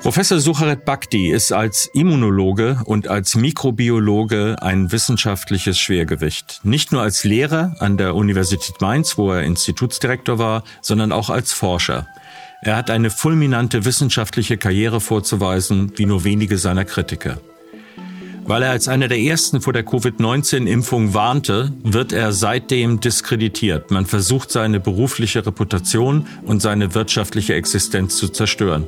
[0.00, 6.60] Professor Sucharet Bhakti ist als Immunologe und als Mikrobiologe ein wissenschaftliches Schwergewicht.
[6.62, 11.52] Nicht nur als Lehrer an der Universität Mainz, wo er Institutsdirektor war, sondern auch als
[11.52, 12.06] Forscher.
[12.62, 17.38] Er hat eine fulminante wissenschaftliche Karriere vorzuweisen, wie nur wenige seiner Kritiker.
[18.46, 23.90] Weil er als einer der ersten vor der Covid-19-Impfung warnte, wird er seitdem diskreditiert.
[23.90, 28.84] Man versucht seine berufliche Reputation und seine wirtschaftliche Existenz zu zerstören.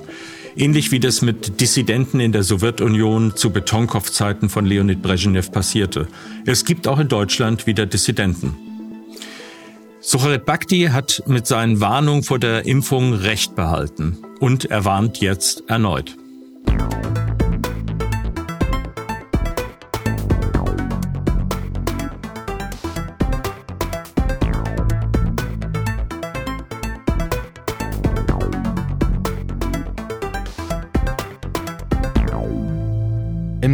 [0.58, 6.08] Ähnlich wie das mit Dissidenten in der Sowjetunion zu Betonkopfzeiten von Leonid Brezhnev passierte.
[6.46, 8.56] Es gibt auch in Deutschland wieder Dissidenten.
[10.00, 15.64] Sucharit Bhakti hat mit seinen Warnungen vor der Impfung Recht behalten und er warnt jetzt
[15.68, 16.16] erneut.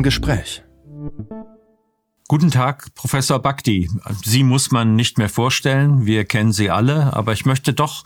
[0.02, 0.62] Gespräch.
[2.28, 3.90] Guten Tag, Professor Bhakti.
[4.24, 8.04] Sie muss man nicht mehr vorstellen, wir kennen Sie alle, aber ich möchte doch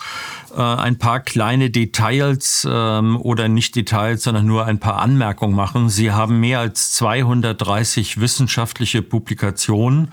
[0.53, 5.91] äh, ein paar kleine Details ähm, oder nicht Details, sondern nur ein paar Anmerkungen machen.
[5.91, 10.11] Sie haben mehr als 230 wissenschaftliche Publikationen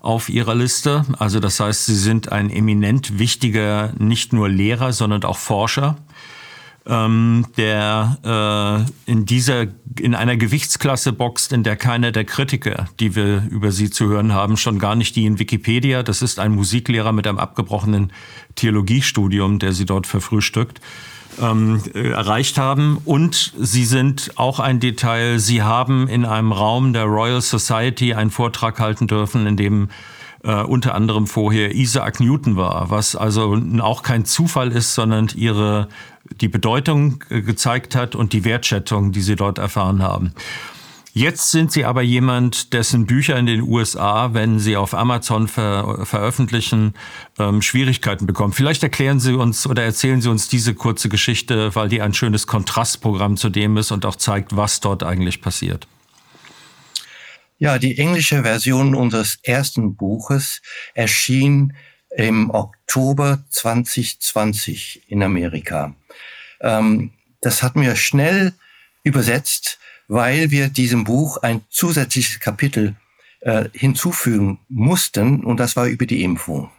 [0.00, 1.04] auf Ihrer Liste.
[1.18, 5.96] Also das heißt, Sie sind ein eminent wichtiger, nicht nur Lehrer, sondern auch Forscher
[6.88, 9.66] ähm, der äh, in dieser
[9.98, 14.32] in einer Gewichtsklasse boxt, in der keiner der Kritiker, die wir über sie zu hören
[14.32, 16.02] haben, schon gar nicht die in Wikipedia.
[16.02, 18.12] Das ist ein Musiklehrer mit einem abgebrochenen
[18.54, 20.80] Theologiestudium, der sie dort verfrühstückt.
[21.40, 22.98] Ähm, äh, erreicht haben.
[23.04, 28.30] Und Sie sind auch ein Detail, Sie haben in einem Raum der Royal Society einen
[28.30, 29.88] Vortrag halten dürfen, in dem
[30.42, 35.88] äh, unter anderem vorher Isaac Newton war, was also auch kein Zufall ist, sondern ihre
[36.40, 40.34] die Bedeutung äh, gezeigt hat und die Wertschätzung, die sie dort erfahren haben.
[41.18, 46.06] Jetzt sind Sie aber jemand, dessen Bücher in den USA, wenn sie auf Amazon ver
[46.06, 46.94] veröffentlichen,
[47.40, 48.52] ähm, Schwierigkeiten bekommen.
[48.52, 52.46] Vielleicht erklären Sie uns oder erzählen Sie uns diese kurze Geschichte, weil die ein schönes
[52.46, 55.88] Kontrastprogramm zu dem ist und auch zeigt, was dort eigentlich passiert.
[57.58, 60.62] Ja, die englische Version unseres ersten Buches
[60.94, 61.72] erschien
[62.10, 65.94] im Oktober 2020 in Amerika.
[66.60, 68.54] Ähm, das hatten wir schnell
[69.02, 72.96] übersetzt, weil wir diesem Buch ein zusätzliches Kapitel
[73.40, 76.70] äh, hinzufügen mussten und das war über die Impfung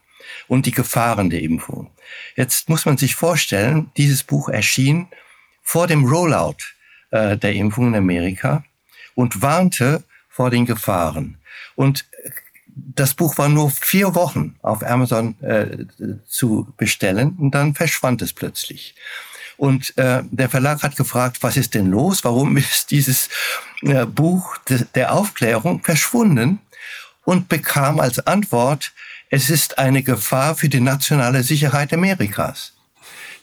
[0.48, 1.92] und die Gefahren der Impfung.
[2.36, 5.08] Jetzt muss man sich vorstellen, dieses Buch erschien
[5.62, 6.58] vor dem Rollout
[7.12, 8.64] äh, der Impfung in Amerika
[9.16, 11.38] und warnte vor den Gefahren.
[11.76, 12.06] Und
[12.96, 15.86] das Buch war nur vier Wochen auf Amazon äh,
[16.28, 18.96] zu bestellen und dann verschwand es plötzlich.
[19.58, 22.24] Und äh, der Verlag hat gefragt, was ist denn los?
[22.24, 23.28] Warum ist dieses
[23.82, 26.60] äh, Buch de, der Aufklärung verschwunden?
[27.26, 28.94] Und bekam als Antwort,
[29.30, 32.74] es ist eine Gefahr für die nationale Sicherheit Amerikas.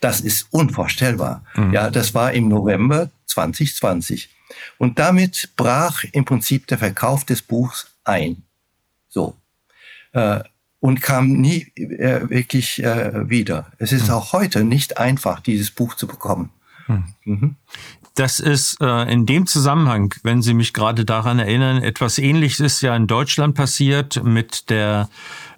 [0.01, 1.45] Das ist unvorstellbar.
[1.55, 1.73] Mhm.
[1.73, 4.31] Ja, das war im November 2020.
[4.79, 8.46] Und damit brach im Prinzip der Verkauf des Buchs ein.
[10.17, 10.41] Äh,
[10.81, 13.73] und kam nie äh, wirklich äh, wieder.
[13.79, 14.15] Es ist hm.
[14.15, 16.51] auch heute nicht einfach, dieses Buch zu bekommen.
[16.87, 17.05] Hm.
[17.25, 17.57] Mhm.
[18.15, 22.81] Das ist äh, in dem Zusammenhang, wenn Sie mich gerade daran erinnern, etwas Ähnliches ist
[22.81, 25.11] ja in Deutschland passiert mit der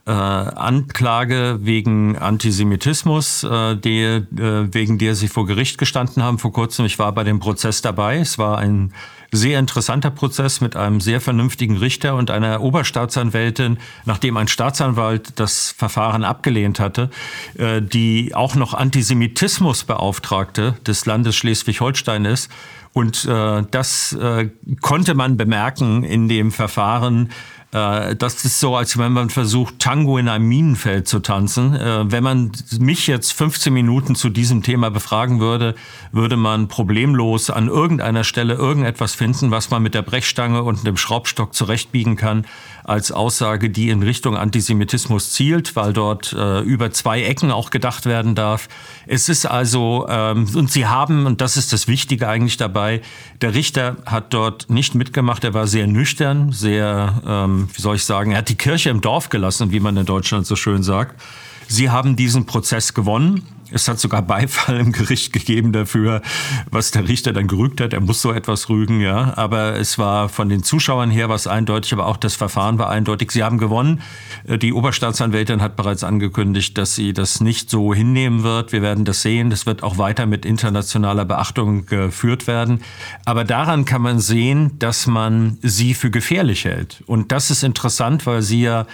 [0.09, 4.25] äh, Anklage wegen Antisemitismus, äh, die, äh,
[4.73, 6.87] wegen der sie vor Gericht gestanden haben vor kurzem.
[6.87, 8.17] Ich war bei dem Prozess dabei.
[8.17, 8.95] Es war ein
[9.31, 13.77] sehr interessanter Prozess mit einem sehr vernünftigen Richter und einer Oberstaatsanwältin,
[14.07, 17.11] nachdem ein Staatsanwalt das Verfahren abgelehnt hatte,
[17.59, 22.51] äh, die auch noch Antisemitismusbeauftragte des Landes Schleswig-Holstein ist.
[22.95, 24.49] Und äh, das äh,
[24.81, 27.29] konnte man bemerken in dem Verfahren,
[27.71, 31.75] äh, das ist so, als wenn man versucht, Tango in einem Minenfeld zu tanzen.
[31.75, 35.75] Äh, wenn man mich jetzt 15 Minuten zu diesem Thema befragen würde,
[36.11, 40.97] würde man problemlos an irgendeiner Stelle irgendetwas finden, was man mit der Brechstange und dem
[40.97, 42.47] Schraubstock zurechtbiegen kann,
[42.85, 48.06] als Aussage, die in Richtung Antisemitismus zielt, weil dort äh, über zwei Ecken auch gedacht
[48.06, 48.69] werden darf.
[49.06, 53.03] Es ist also, ähm, und Sie haben, und das ist das Wichtige eigentlich dabei,
[53.43, 58.05] der Richter hat dort nicht mitgemacht, er war sehr nüchtern, sehr, ähm, wie soll ich
[58.05, 61.20] sagen, er hat die Kirche im Dorf gelassen, wie man in Deutschland so schön sagt.
[61.66, 66.23] Sie haben diesen Prozess gewonnen Es hat sogar Beifall im Gericht gegeben dafür,
[66.70, 67.93] was der Richter dann gerügt hat.
[67.93, 69.35] Er muss so etwas rügen, ja.
[69.37, 73.31] Aber es war von den Zuschauern her was eindeutig, aber auch das Verfahren war eindeutig.
[73.31, 74.00] Sie haben gewonnen.
[74.47, 78.73] Die Oberstaatsanwältin hat bereits angekündigt, dass sie das nicht so hinnehmen wird.
[78.73, 79.50] Wir werden das sehen.
[79.50, 82.81] Das wird auch weiter mit internationaler Beachtung geführt werden.
[83.25, 87.03] Aber daran kann man sehen, dass man sie für gefährlich hält.
[87.06, 88.87] Und das ist interessant, weil sie ja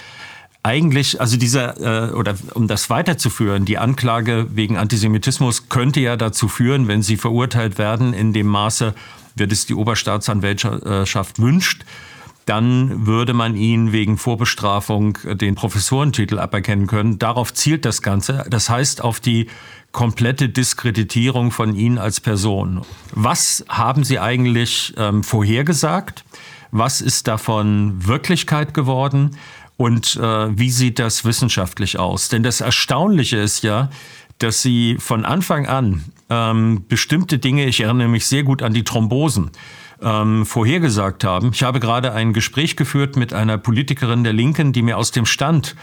[0.65, 6.47] eigentlich, also dieser, äh, oder um das weiterzuführen, die Anklage wegen Antisemitismus könnte ja dazu
[6.47, 8.95] führen, wenn sie verurteilt werden, in dem Maße,
[9.35, 11.85] wird es die Oberstaatsanwaltschaft wünscht,
[12.47, 17.19] dann würde man ihn wegen Vorbestrafung den Professorentitel aberkennen können.
[17.19, 18.43] Darauf zielt das Ganze.
[18.49, 19.47] Das heißt auf die
[19.91, 22.81] komplette Diskreditierung von Ihnen als Person.
[23.11, 26.23] Was haben Sie eigentlich ähm, vorhergesagt?
[26.71, 29.37] Was ist davon Wirklichkeit geworden?
[29.77, 32.29] Und äh, wie sieht das wissenschaftlich aus?
[32.29, 33.89] Denn das Erstaunliche ist ja,
[34.39, 38.83] dass sie von Anfang an ähm, bestimmte Dinge, ich erinnere mich sehr gut an die
[38.83, 39.51] Thrombosen,
[40.01, 41.51] ähm, vorhergesagt haben.
[41.53, 45.25] Ich habe gerade ein Gespräch geführt mit einer Politikerin der Linken, die mir aus dem
[45.25, 45.75] Stand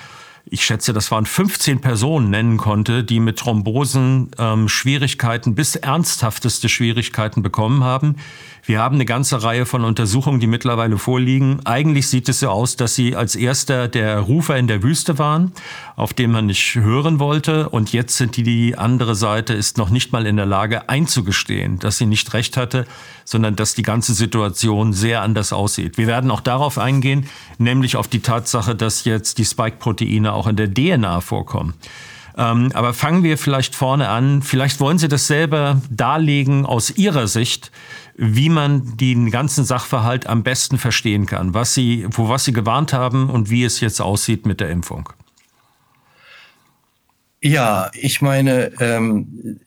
[0.44, 6.69] ich schätze, das waren 15 Personen nennen konnte, die mit Thrombosen ähm, Schwierigkeiten bis ernsthafteste
[6.69, 8.17] Schwierigkeiten bekommen haben.
[8.65, 11.61] Wir haben eine ganze Reihe von Untersuchungen, die mittlerweile vorliegen.
[11.65, 15.50] Eigentlich sieht es so aus, dass sie als erster der Rufer in der Wüste waren,
[15.97, 17.69] auf den man nicht hören wollte.
[17.69, 21.81] Und jetzt sind die, die andere Seite ist noch nicht mal in der Lage einzugestehen,
[21.81, 22.87] dass sie nicht recht hatte,
[23.25, 25.99] sondern dass die ganze Situation sehr anders aussieht.
[25.99, 27.27] Wir werden auch darauf eingehen,
[27.59, 31.75] nämlich auf die Tatsache, dass jetzt die Spike-Proteine auch in der DNA vorkommen.
[32.37, 34.43] Ähm, aber fangen wir vielleicht vorne an.
[34.43, 37.70] Vielleicht wollen Sie das selber darlegen aus Ihrer Sicht,
[38.17, 42.93] wie man den ganzen Sachverhalt am besten verstehen kann, was Sie, vor was Sie gewarnt
[42.93, 45.11] haben und wie es jetzt aussieht mit der Impfung.
[47.43, 49.58] Ja, ich meine, ähm,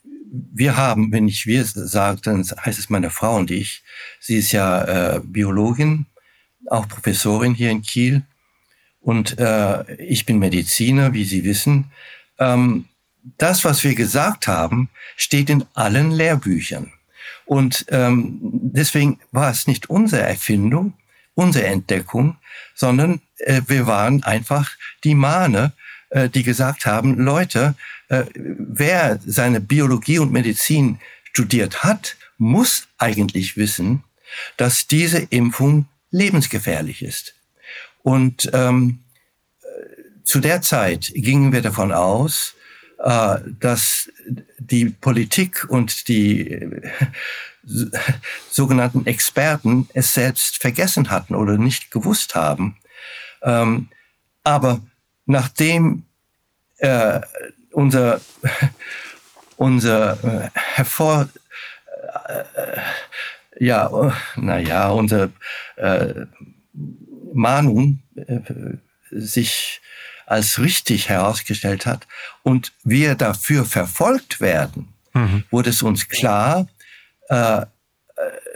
[0.53, 3.83] wir haben, wenn ich wir sage, dann heißt es meine Frau und ich.
[4.19, 6.05] Sie ist ja äh, Biologin,
[6.67, 8.23] auch Professorin hier in Kiel.
[9.05, 11.91] Und äh, ich bin Mediziner, wie Sie wissen.
[12.39, 12.85] Ähm,
[13.37, 16.91] das, was wir gesagt haben, steht in allen Lehrbüchern.
[17.45, 20.93] Und ähm, deswegen war es nicht unsere Erfindung,
[21.35, 22.37] unsere Entdeckung,
[22.73, 24.71] sondern äh, wir waren einfach
[25.03, 25.73] die Mahne,
[26.09, 27.75] äh, die gesagt haben, Leute,
[28.09, 34.03] äh, wer seine Biologie und Medizin studiert hat, muss eigentlich wissen,
[34.57, 37.34] dass diese Impfung lebensgefährlich ist.
[38.05, 38.99] Und ähm,
[40.23, 42.53] zu der Zeit gingen wir davon aus,
[42.99, 44.11] äh, dass
[44.59, 46.91] die Politik und die äh,
[48.51, 52.77] sogenannten Experten es selbst vergessen hatten oder nicht gewusst haben.
[53.41, 53.89] Ähm,
[54.43, 54.81] aber
[55.25, 56.03] nachdem
[56.77, 57.21] äh,
[57.71, 58.21] unser,
[59.57, 61.27] unser äh, hervor,
[62.27, 62.77] äh,
[63.57, 65.31] ja, naja, unsere
[65.77, 66.27] äh,
[67.35, 68.39] Mahnung äh,
[69.11, 69.81] sich
[70.25, 72.07] als richtig herausgestellt hat
[72.43, 75.43] und wir dafür verfolgt werden, mhm.
[75.51, 76.67] wurde es uns klar,
[77.29, 77.65] äh,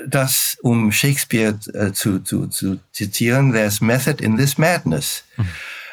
[0.08, 5.24] dass, um Shakespeare äh, zu, zu, zu zitieren, there's method in this madness.
[5.38, 5.48] Mhm.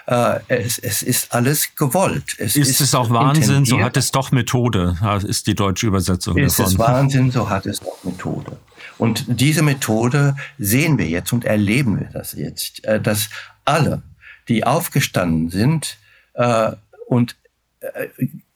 [0.06, 2.36] Äh, es, es ist alles gewollt.
[2.38, 4.96] Es ist, ist es auch Wahnsinn, so hat es doch Methode,
[5.26, 6.66] ist die deutsche Übersetzung ist davon.
[6.66, 8.56] Ist es Wahnsinn, so hat es doch Methode.
[8.98, 13.28] Und diese Methode sehen wir jetzt und erleben wir das jetzt, äh, dass
[13.64, 14.02] alle
[14.48, 15.98] die aufgestanden sind
[16.34, 16.72] äh,
[17.06, 17.36] und
[17.80, 18.08] äh,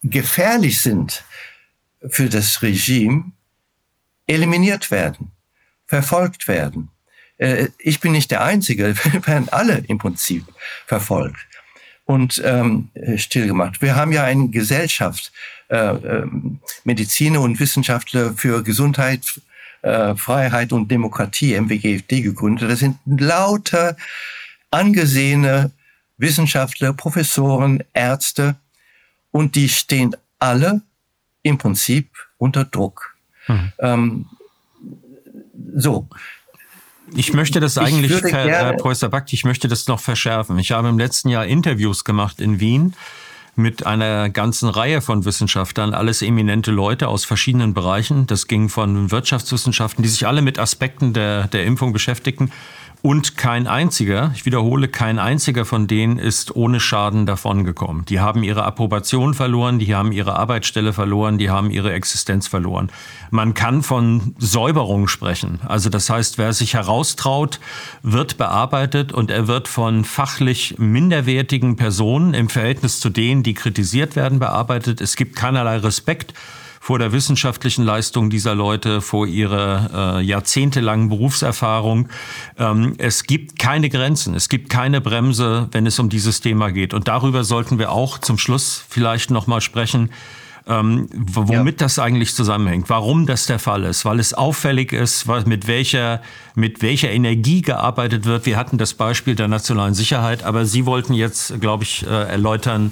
[0.03, 1.23] gefährlich sind
[2.07, 3.31] für das Regime,
[4.25, 5.31] eliminiert werden,
[5.85, 6.89] verfolgt werden.
[7.79, 10.45] Ich bin nicht der Einzige, werden alle im Prinzip
[10.85, 11.45] verfolgt
[12.05, 13.81] und ähm, stillgemacht.
[13.81, 15.31] Wir haben ja eine Gesellschaft,
[15.69, 16.27] äh, äh,
[16.83, 19.41] Mediziner und Wissenschaftler für Gesundheit,
[19.81, 22.69] äh, Freiheit und Demokratie, MWGFD, gegründet.
[22.69, 23.95] Das sind lauter
[24.69, 25.71] angesehene
[26.17, 28.55] Wissenschaftler, Professoren, Ärzte
[29.31, 30.81] und die stehen alle
[31.43, 33.15] im Prinzip unter Druck.
[33.45, 33.71] Hm.
[33.79, 34.25] Ähm,
[35.75, 36.07] so.
[37.13, 40.57] Ich möchte das eigentlich, Herr Professor Bakt, ich möchte das noch verschärfen.
[40.59, 42.93] Ich habe im letzten Jahr Interviews gemacht in Wien
[43.55, 48.27] mit einer ganzen Reihe von Wissenschaftlern, alles eminente Leute aus verschiedenen Bereichen.
[48.27, 52.51] Das ging von Wirtschaftswissenschaften, die sich alle mit Aspekten der, der Impfung beschäftigten,
[53.03, 58.05] Und kein einziger, ich wiederhole, kein einziger von denen ist ohne Schaden davongekommen.
[58.05, 62.91] Die haben ihre Approbation verloren, die haben ihre Arbeitsstelle verloren, die haben ihre Existenz verloren.
[63.31, 65.61] Man kann von Säuberung sprechen.
[65.65, 67.59] Also das heißt, wer sich heraustraut,
[68.03, 74.15] wird bearbeitet und er wird von fachlich minderwertigen Personen im Verhältnis zu denen, die kritisiert
[74.15, 75.01] werden, bearbeitet.
[75.01, 76.35] Es gibt keinerlei Respekt
[76.81, 82.09] vor der wissenschaftlichen Leistung dieser Leute, vor ihrer äh, jahrzehntelangen Berufserfahrung.
[82.57, 86.95] Ähm, es gibt keine Grenzen, es gibt keine Bremse, wenn es um dieses Thema geht.
[86.95, 90.09] Und darüber sollten wir auch zum Schluss vielleicht noch mal sprechen.
[90.67, 91.85] Ähm, womit ja.
[91.85, 96.21] das eigentlich zusammenhängt, warum das der Fall ist, weil es auffällig ist, mit welcher,
[96.55, 98.45] mit welcher Energie gearbeitet wird.
[98.47, 102.91] Wir hatten das Beispiel der nationalen Sicherheit, aber Sie wollten jetzt, glaube ich, äh, erläutern,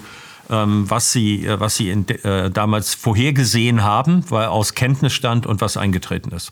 [0.49, 5.61] was Sie, äh, was Sie in, äh, damals vorhergesehen haben, weil aus Kenntnis stand und
[5.61, 6.51] was eingetreten ist.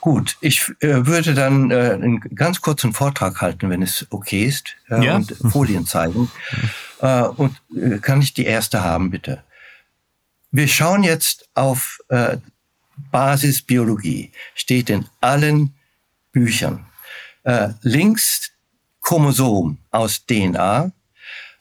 [0.00, 4.74] Gut, ich äh, würde dann äh, einen ganz kurzen Vortrag halten, wenn es okay ist,
[4.90, 5.16] äh, ja.
[5.16, 6.30] und Folien zeigen.
[7.02, 7.60] Äh, und
[8.00, 9.42] kann ich die erste haben, bitte?
[10.52, 11.98] Wir schauen jetzt auf
[13.10, 14.30] Basisbiologie.
[14.54, 15.74] Steht in allen
[16.30, 16.86] Büchern.
[17.80, 18.52] Links
[19.00, 20.92] Chromosom aus DNA,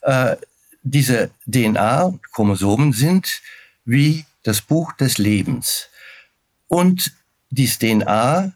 [0.03, 0.35] äh,
[0.83, 3.41] diese DNA, Chromosomen sind
[3.85, 5.87] wie das Buch des Lebens.
[6.67, 7.13] Und
[7.49, 8.53] dies DNA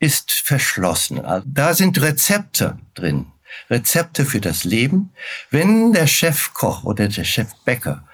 [0.00, 1.24] ist verschlossen.
[1.24, 3.26] Also da sind Rezepte drin.
[3.70, 5.12] Rezepte für das Leben.
[5.50, 8.06] Wenn der Chefkoch oder der Chefbäcker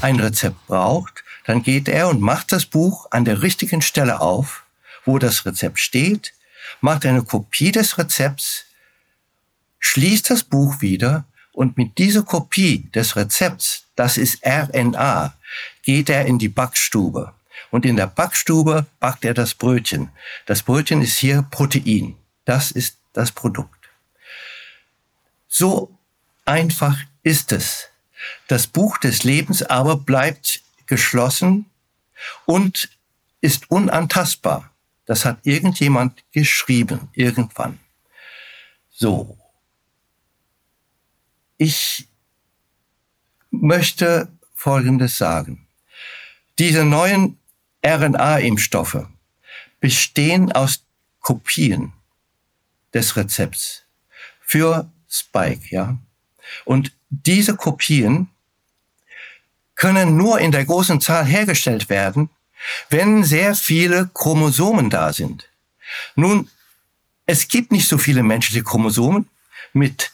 [0.00, 4.64] ein Rezept braucht, dann geht er und macht das Buch an der richtigen Stelle auf,
[5.04, 6.32] wo das Rezept steht,
[6.80, 8.64] macht eine Kopie des Rezepts,
[9.80, 15.34] schließt das Buch wieder und mit dieser Kopie des Rezepts, das ist RNA,
[15.82, 17.34] geht er in die Backstube.
[17.70, 20.10] Und in der Backstube backt er das Brötchen.
[20.46, 22.16] Das Brötchen ist hier Protein.
[22.44, 23.88] Das ist das Produkt.
[25.48, 25.96] So
[26.44, 27.88] einfach ist es.
[28.48, 31.66] Das Buch des Lebens aber bleibt geschlossen
[32.46, 32.90] und
[33.40, 34.70] ist unantastbar.
[35.06, 37.78] Das hat irgendjemand geschrieben, irgendwann.
[38.90, 39.41] So.
[41.56, 42.08] Ich
[43.50, 45.66] möchte Folgendes sagen.
[46.58, 47.38] Diese neuen
[47.84, 49.06] RNA-Impfstoffe
[49.80, 50.84] bestehen aus
[51.20, 51.92] Kopien
[52.94, 53.82] des Rezepts
[54.40, 55.98] für Spike, ja.
[56.64, 58.28] Und diese Kopien
[59.74, 62.30] können nur in der großen Zahl hergestellt werden,
[62.90, 65.48] wenn sehr viele Chromosomen da sind.
[66.14, 66.48] Nun,
[67.26, 69.28] es gibt nicht so viele menschliche Chromosomen
[69.72, 70.12] mit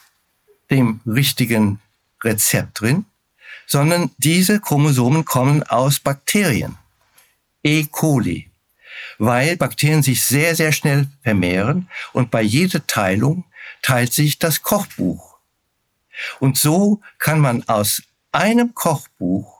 [0.70, 1.80] dem richtigen
[2.22, 3.04] Rezept drin,
[3.66, 6.76] sondern diese Chromosomen kommen aus Bakterien,
[7.62, 7.84] E.
[7.84, 8.50] coli,
[9.18, 13.44] weil Bakterien sich sehr, sehr schnell vermehren und bei jeder Teilung
[13.82, 15.38] teilt sich das Kochbuch.
[16.40, 19.58] Und so kann man aus einem Kochbuch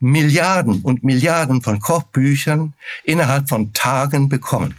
[0.00, 4.76] Milliarden und Milliarden von Kochbüchern innerhalb von Tagen bekommen.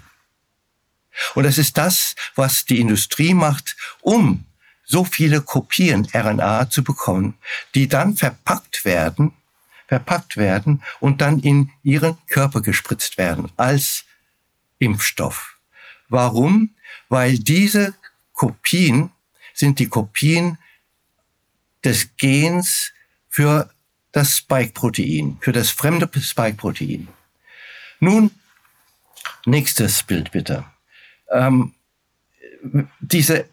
[1.35, 4.45] Und das ist das, was die Industrie macht, um
[4.89, 7.35] so viele Kopien RNA zu bekommen,
[7.75, 9.33] die dann verpackt werden,
[9.87, 14.05] verpackt werden und dann in ihren Körper gespritzt werden als
[14.79, 15.57] Impfstoff.
[16.09, 16.71] Warum?
[17.07, 17.93] Weil diese
[18.33, 19.11] Kopien
[19.53, 20.57] sind die Kopien
[21.83, 22.91] des Gens
[23.29, 23.69] für
[24.11, 27.07] das Spike-Protein, für das fremde Spike-Protein.
[27.99, 28.31] Nun,
[29.45, 30.65] nächstes Bild bitte.
[31.31, 31.75] Ähm,
[32.99, 33.45] diese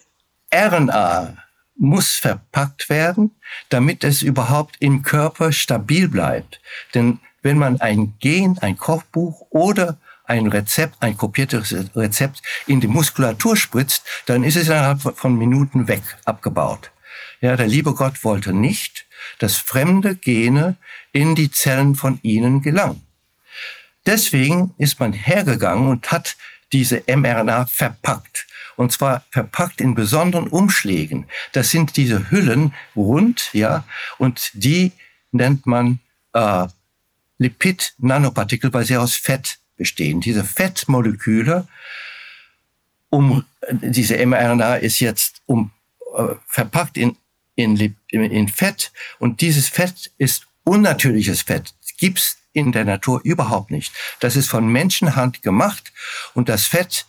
[0.53, 1.37] RNA
[1.79, 3.37] muss verpackt werden,
[3.69, 6.61] damit es überhaupt im Körper stabil bleibt.
[6.95, 12.89] Denn wenn man ein Gen, ein Kochbuch oder ein Rezept, ein kopiertes Rezept in die
[12.89, 16.91] Muskulatur spritzt, dann ist es innerhalb von Minuten weg, abgebaut.
[17.41, 19.07] Ja, der liebe Gott wollte nicht,
[19.39, 20.77] dass fremde Gene
[21.13, 23.07] in die Zellen von ihnen gelangen.
[24.07, 26.37] Deswegen ist man hergegangen und hat
[26.73, 28.47] diese mRNA verpackt.
[28.77, 31.27] Und zwar verpackt in besonderen Umschlägen.
[31.53, 33.85] Das sind diese Hüllen rund, ja,
[34.19, 34.93] und die
[35.33, 36.01] nennt man
[36.35, 36.67] äh,
[37.39, 40.21] Lipid-Nanopartikel, weil sie aus Fett bestehen.
[40.21, 41.67] Diese Fettmoleküle,
[43.11, 45.71] um diese mRNA ist jetzt um
[46.17, 47.17] äh, verpackt in,
[47.55, 51.75] in, in Fett und dieses Fett ist unnatürliches Fett.
[51.99, 53.93] Gibt's in der Natur überhaupt nicht.
[54.21, 55.93] Das ist von Menschenhand gemacht
[56.33, 57.05] und das Fett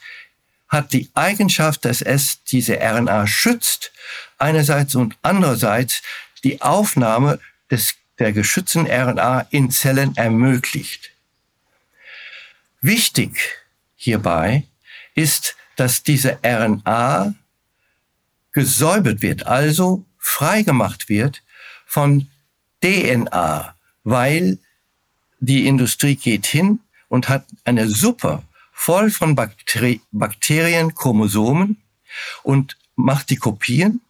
[0.67, 3.93] hat die Eigenschaft, dass es diese RNA schützt,
[4.37, 6.01] einerseits und andererseits
[6.43, 7.39] die Aufnahme
[7.71, 11.11] des, der geschützten RNA in Zellen ermöglicht.
[12.81, 13.39] Wichtig
[13.95, 14.63] hierbei
[15.15, 17.33] ist, dass diese RNA
[18.51, 21.41] gesäubert wird, also freigemacht wird
[21.85, 22.29] von
[22.83, 24.59] DNA, weil
[25.39, 26.79] die Industrie geht hin
[27.10, 31.82] und hat eine Suppe voll von Bakteri Bakterien, Chromosomen
[32.44, 34.01] und macht die Kopien.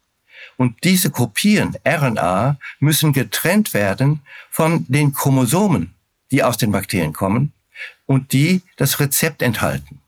[0.56, 5.94] Und diese Kopien, RNA, müssen getrennt werden von den Chromosomen,
[6.30, 7.52] die aus den Bakterien kommen
[8.06, 10.00] und die das Rezept enthalten.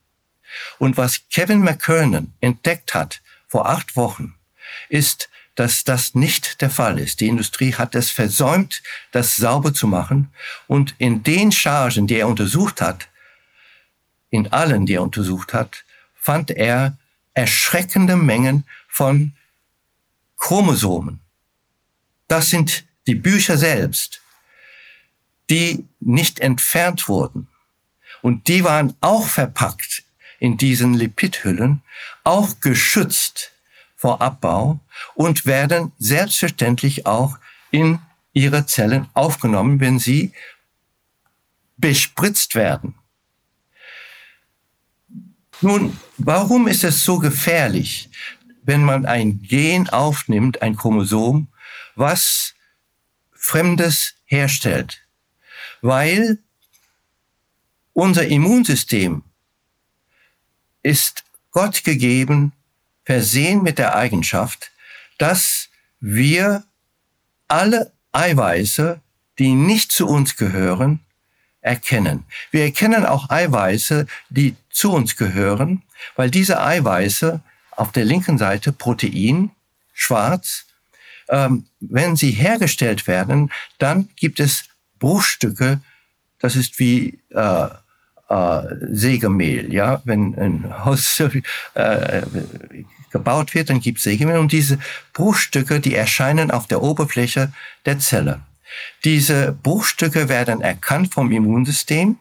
[0.78, 4.34] Und was Kevin McKernan entdeckt hat vor acht Wochen,
[4.88, 5.28] ist,
[5.60, 7.20] dass das nicht der Fall ist.
[7.20, 10.32] Die Industrie hat es versäumt, das sauber zu machen.
[10.68, 13.10] Und in den Chargen, die er untersucht hat,
[14.30, 16.96] in allen, die er untersucht hat, fand er
[17.34, 19.34] erschreckende Mengen von
[20.38, 21.20] Chromosomen.
[22.26, 24.22] Das sind die Bücher selbst,
[25.50, 27.48] die nicht entfernt wurden.
[28.22, 30.04] Und die waren auch verpackt
[30.38, 31.82] in diesen Lipidhüllen,
[32.24, 33.49] auch geschützt
[34.00, 34.80] vor Abbau
[35.14, 37.36] und werden selbstverständlich auch
[37.70, 37.98] in
[38.32, 40.32] ihre Zellen aufgenommen, wenn sie
[41.76, 42.94] bespritzt werden.
[45.60, 48.08] Nun, warum ist es so gefährlich,
[48.62, 51.48] wenn man ein Gen aufnimmt, ein Chromosom,
[51.94, 52.54] was
[53.34, 55.02] Fremdes herstellt?
[55.82, 56.38] Weil
[57.92, 59.24] unser Immunsystem
[60.82, 62.54] ist Gott gegeben
[63.10, 64.70] versehen mit der Eigenschaft,
[65.18, 66.62] dass wir
[67.48, 69.00] alle Eiweiße,
[69.40, 71.00] die nicht zu uns gehören,
[71.60, 72.22] erkennen.
[72.52, 75.82] Wir erkennen auch Eiweiße, die zu uns gehören,
[76.14, 77.40] weil diese Eiweiße
[77.72, 79.50] auf der linken Seite Protein,
[79.92, 80.66] schwarz,
[81.30, 84.66] ähm, wenn sie hergestellt werden, dann gibt es
[85.00, 85.80] Bruchstücke,
[86.38, 87.68] das ist wie äh,
[88.28, 88.62] äh,
[88.92, 91.20] Sägemehl, ja, wenn ein Haus
[91.74, 92.22] äh,
[93.10, 94.78] gebaut wird, dann gibt es Sägemehl und diese
[95.12, 97.52] Bruchstücke, die erscheinen auf der Oberfläche
[97.86, 98.40] der Zelle.
[99.04, 102.18] Diese Bruchstücke werden erkannt vom Immunsystem,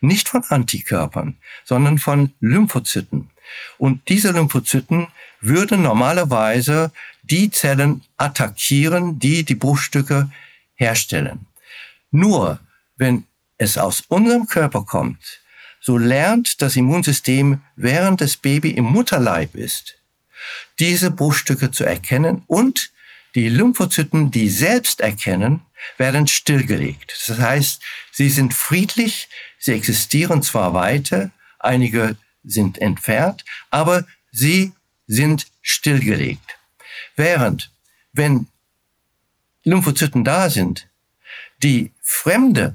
[0.00, 3.30] nicht von Antikörpern, sondern von Lymphozyten.
[3.78, 5.08] Und diese Lymphozyten
[5.40, 10.30] würden normalerweise die Zellen attackieren, die die Bruchstücke
[10.74, 11.46] herstellen.
[12.10, 12.60] Nur
[12.96, 13.24] wenn
[13.58, 15.40] es aus unserem Körper kommt,
[15.80, 19.96] so lernt das Immunsystem, während das Baby im Mutterleib ist,
[20.78, 22.90] diese Bruchstücke zu erkennen und
[23.34, 25.62] die Lymphozyten, die selbst erkennen,
[25.96, 27.14] werden stillgelegt.
[27.28, 27.82] Das heißt,
[28.12, 29.28] sie sind friedlich,
[29.58, 34.72] sie existieren zwar weiter, einige sind entfernt, aber sie
[35.06, 36.58] sind stillgelegt.
[37.16, 37.70] Während,
[38.12, 38.48] wenn
[39.64, 40.88] Lymphozyten da sind,
[41.62, 42.74] die fremde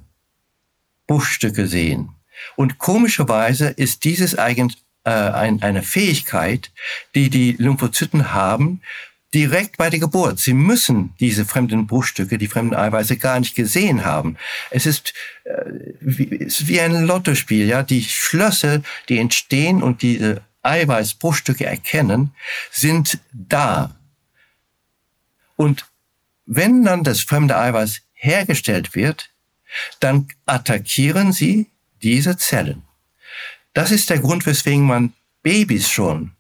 [1.08, 2.16] Bruchstücke sehen,
[2.56, 6.72] und komischerweise ist dieses eigentlich äh, ein, eine Fähigkeit,
[7.14, 8.82] die die Lymphozyten haben,
[9.34, 10.40] direkt bei der Geburt.
[10.40, 14.38] Sie müssen diese fremden Bruchstücke, die fremden Eiweiße gar nicht gesehen haben.
[14.72, 15.14] Es ist,
[15.44, 17.84] äh, wie, ist wie ein Lottospiel, ja.
[17.84, 22.32] Die Schlösser, die entstehen und diese Eiweißbruchstücke erkennen,
[22.72, 23.96] sind da.
[25.58, 25.86] Und
[26.46, 29.32] wenn dann das fremde Eiweiß hergestellt wird,
[30.00, 31.70] dann attackieren sie
[32.02, 32.85] diese Zellen.
[33.76, 36.32] Das ist der Grund, weswegen man Babys schon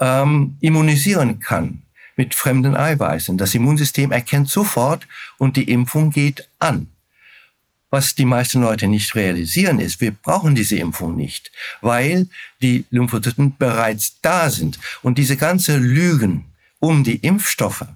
[0.00, 1.82] ähm, immunisieren kann
[2.16, 3.38] mit fremden Eiweißen.
[3.38, 5.06] Das Immunsystem erkennt sofort
[5.38, 6.88] und die Impfung geht an.
[7.88, 12.28] Was die meisten Leute nicht realisieren ist, wir brauchen diese Impfung nicht, weil
[12.60, 14.80] die Lymphozyten bereits da sind.
[15.02, 16.46] Und diese ganze Lügen
[16.80, 17.86] um die Impfstoffe,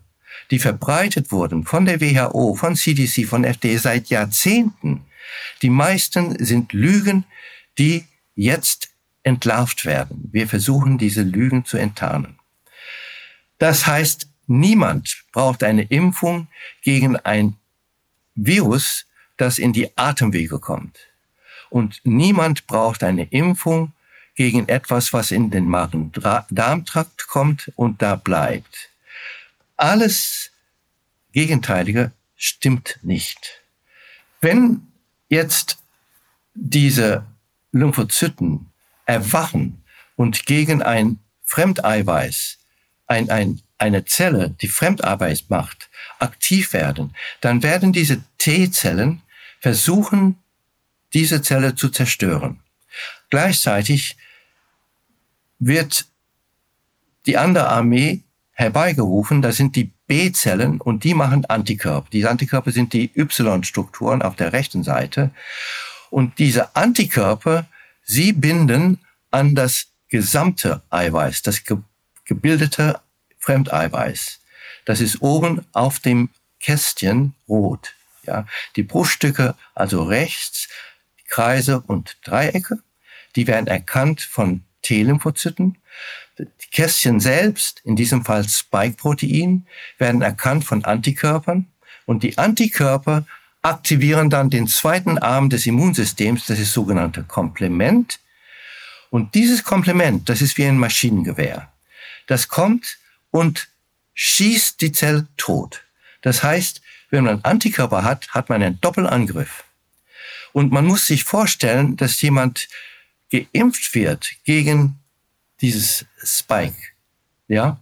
[0.53, 5.03] die verbreitet wurden von der WHO, von CDC, von FDA seit Jahrzehnten,
[5.61, 7.25] die meisten sind Lügen,
[7.79, 8.05] die
[8.39, 8.91] jetzt
[9.25, 10.29] entlarvt werden.
[10.33, 12.39] Wir versuchen, diese Lügen zu enttarnen.
[13.59, 16.47] Das heißt, niemand braucht eine Impfung
[16.83, 17.57] gegen ein
[18.37, 20.99] Virus, das in die Atemwege kommt.
[21.69, 23.93] Und niemand braucht eine Impfung
[24.37, 28.91] gegen etwas, was in den Magen-Darmtrakt kommt und da bleibt.
[29.77, 30.53] Alles
[31.33, 33.63] Gegenteilige stimmt nicht.
[34.41, 34.87] Wenn
[35.29, 35.79] jetzt
[36.55, 37.27] diese
[37.73, 38.71] Lymphozyten
[39.07, 39.83] erwachen
[40.17, 42.59] und gegen ein Fremdeiweiß,
[43.07, 49.23] ein, ein, eine Zelle, die Fremdeiweiß macht, aktiv werden, dann werden diese T-Zellen
[49.61, 50.39] versuchen,
[51.15, 52.61] diese Zelle zu zerstören.
[53.31, 54.17] Gleichzeitig
[55.59, 56.07] wird
[57.27, 62.09] die andere Armee herbeigerufen, das sind die B-Zellen und die machen Antikörper.
[62.11, 65.31] Diese Antikörper sind die Y-Strukturen auf der rechten Seite.
[66.11, 67.67] Und diese Antikörper,
[68.05, 68.99] sie binden
[69.31, 71.79] an das gesamte Eiweiß, das ge
[72.25, 73.01] gebildete
[73.39, 74.41] Fremdeiweiß,
[74.85, 76.29] das ist oben auf dem
[76.61, 77.95] Kästchen rot.
[78.25, 80.69] Ja, die Bruchstücke, also rechts,
[81.27, 82.79] Kreise und Dreiecke,
[83.37, 85.79] die werden erkannt von T-Lymphozyten.
[86.39, 89.67] Die Kästchen selbst, in diesem Fall Spike-Protein,
[89.99, 91.67] werden erkannt von Antikörpern.
[92.07, 93.27] Und die Antikörper
[93.63, 98.21] aktivieren dann den zweiten Arm des Immunsystems, das ist sogenannte Komplement.
[99.11, 101.73] Und dieses Komplement, das ist wie ein Maschinengewehr.
[102.27, 102.99] Das kommt
[103.31, 103.69] und
[104.15, 105.85] schießt die Zelle tot.
[106.23, 109.65] Das heißt, wenn man Antikörper hat, hat man einen Doppelangriff.
[110.53, 112.69] Und man muss sich vorstellen, dass jemand
[113.31, 114.99] geimpft wird gegen
[115.61, 116.77] dieses Spike,
[117.49, 117.81] ja,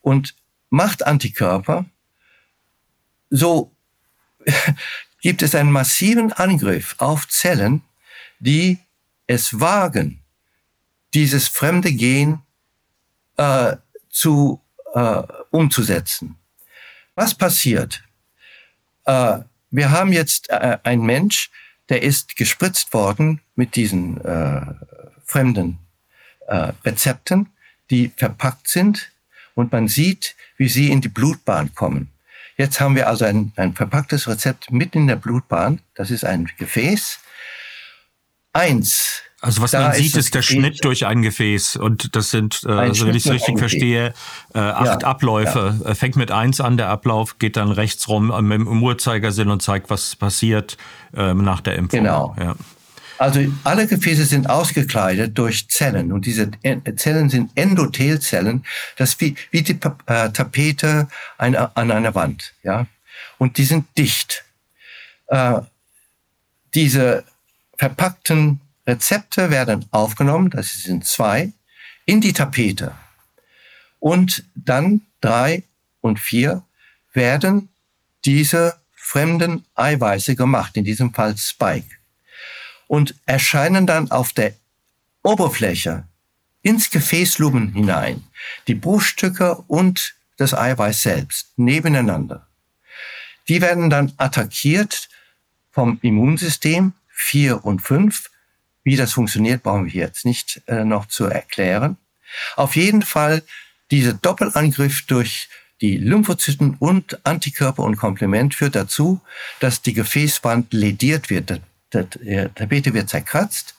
[0.00, 0.34] und
[0.70, 1.86] macht Antikörper,
[3.30, 3.74] so
[5.24, 7.80] gibt es einen massiven Angriff auf Zellen,
[8.40, 8.78] die
[9.26, 10.22] es wagen,
[11.14, 12.42] dieses fremde Gen
[13.38, 13.76] äh,
[14.10, 14.60] zu
[14.92, 16.36] äh, umzusetzen.
[17.14, 18.04] Was passiert?
[19.06, 19.38] Äh,
[19.70, 21.50] wir haben jetzt äh, einen Mensch,
[21.88, 24.74] der ist gespritzt worden mit diesen äh,
[25.24, 25.78] fremden
[26.48, 27.48] äh, Rezepten,
[27.88, 29.10] die verpackt sind
[29.54, 32.13] und man sieht, wie sie in die Blutbahn kommen.
[32.56, 35.80] Jetzt haben wir also ein, ein verpacktes Rezept mitten in der Blutbahn.
[35.94, 37.18] Das ist ein Gefäß.
[38.52, 39.22] Eins.
[39.40, 41.76] Also was man sieht, ist, der Gefäß, Schnitt durch ein Gefäß.
[41.76, 44.14] Und das sind, äh, also wenn ich es richtig verstehe,
[44.54, 45.78] äh, acht ja, Abläufe.
[45.84, 45.94] Ja.
[45.94, 49.60] Fängt mit eins an, der Ablauf geht dann rechts rum äh, mit dem Uhrzeigersinn und
[49.60, 50.78] zeigt, was passiert
[51.14, 52.00] äh, nach der Impfung.
[52.00, 52.34] Genau.
[52.38, 52.54] Ja.
[53.16, 56.50] Also alle Gefäße sind ausgekleidet durch Zellen und diese
[56.96, 58.64] Zellen sind Endothelzellen,
[58.96, 62.86] das wie, wie die äh, Tapete eine, an einer Wand, ja.
[63.38, 64.44] Und die sind dicht.
[65.28, 65.60] Äh,
[66.74, 67.24] diese
[67.76, 71.52] verpackten Rezepte werden aufgenommen, das sind zwei,
[72.06, 72.92] in die Tapete.
[74.00, 75.62] Und dann drei
[76.00, 76.62] und vier
[77.12, 77.68] werden
[78.24, 82.03] diese fremden Eiweiße gemacht, in diesem Fall Spike
[82.94, 84.54] und erscheinen dann auf der
[85.24, 86.04] Oberfläche
[86.62, 88.22] ins Gefäßlumen hinein,
[88.68, 92.46] die Bruchstücke und das Eiweiß selbst nebeneinander.
[93.48, 95.08] Die werden dann attackiert
[95.72, 98.30] vom Immunsystem 4 und 5.
[98.84, 101.96] Wie das funktioniert, brauchen wir jetzt nicht äh, noch zu erklären.
[102.54, 103.42] Auf jeden Fall
[103.90, 105.48] dieser Doppelangriff durch
[105.80, 109.20] die Lymphozyten und Antikörper und Komplement führt dazu,
[109.58, 111.60] dass die Gefäßwand lediert wird
[111.94, 113.74] der Tapete wird zerkratzt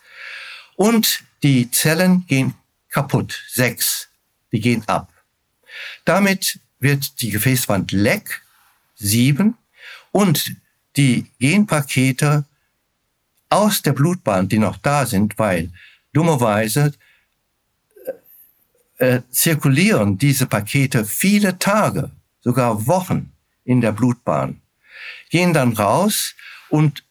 [0.75, 2.53] und die Zellen gehen
[2.89, 3.43] kaputt.
[3.49, 4.07] Sechs,
[4.51, 5.11] die gehen ab.
[6.05, 8.41] Damit wird die Gefäßwand leck,
[8.95, 9.57] sieben,
[10.11, 10.55] und
[10.95, 12.45] die Genpakete
[13.49, 15.71] aus der Blutbahn, die noch da sind, weil
[16.13, 16.93] dummerweise
[18.97, 23.31] äh, äh, zirkulieren diese Pakete viele Tage, sogar Wochen
[23.65, 24.61] in der Blutbahn,
[25.29, 26.33] gehen dann raus
[26.69, 27.03] und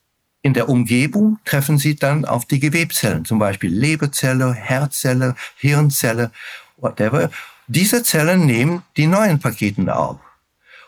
[0.44, 6.30] in der Umgebung treffen sie dann auf die Gewebzellen, zum Beispiel Leberzelle, Herzzelle, Hirnzelle,
[6.76, 7.30] whatever.
[7.66, 10.18] Diese Zellen nehmen die neuen Paketen auf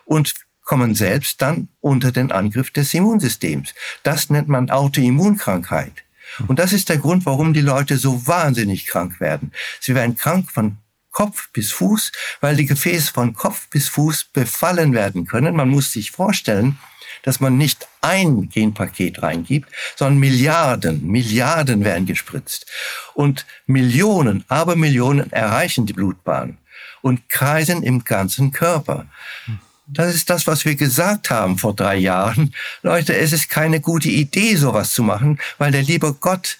[0.04, 3.72] und kommen selbst dann unter den Angriff des Immunsystems.
[4.02, 6.04] Das nennt man Autoimmunkrankheit.
[6.48, 9.52] Und das ist der Grund, warum die Leute so wahnsinnig krank werden.
[9.80, 10.76] Sie werden krank von
[11.12, 15.56] Kopf bis Fuß, weil die Gefäße von Kopf bis Fuß befallen werden können.
[15.56, 16.76] Man muss sich vorstellen,
[17.26, 22.66] dass man nicht ein Genpaket reingibt, sondern Milliarden, Milliarden werden gespritzt.
[23.14, 26.56] Und Millionen, aber Millionen erreichen die Blutbahn
[27.02, 29.06] und kreisen im ganzen Körper.
[29.88, 32.54] Das ist das, was wir gesagt haben vor drei Jahren.
[32.82, 36.58] Leute, es ist keine gute Idee, sowas zu machen, weil der liebe Gott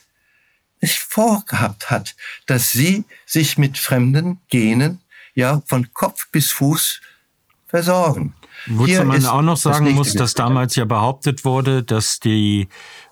[0.81, 5.01] nicht vorgehabt hat, dass sie sich mit fremden Genen
[5.37, 7.01] ja von Kopf bis Fuß
[7.69, 8.35] versorgen.
[8.69, 12.69] Wozu man auch noch sagen muss, dass damals ja behauptet wurde, dass die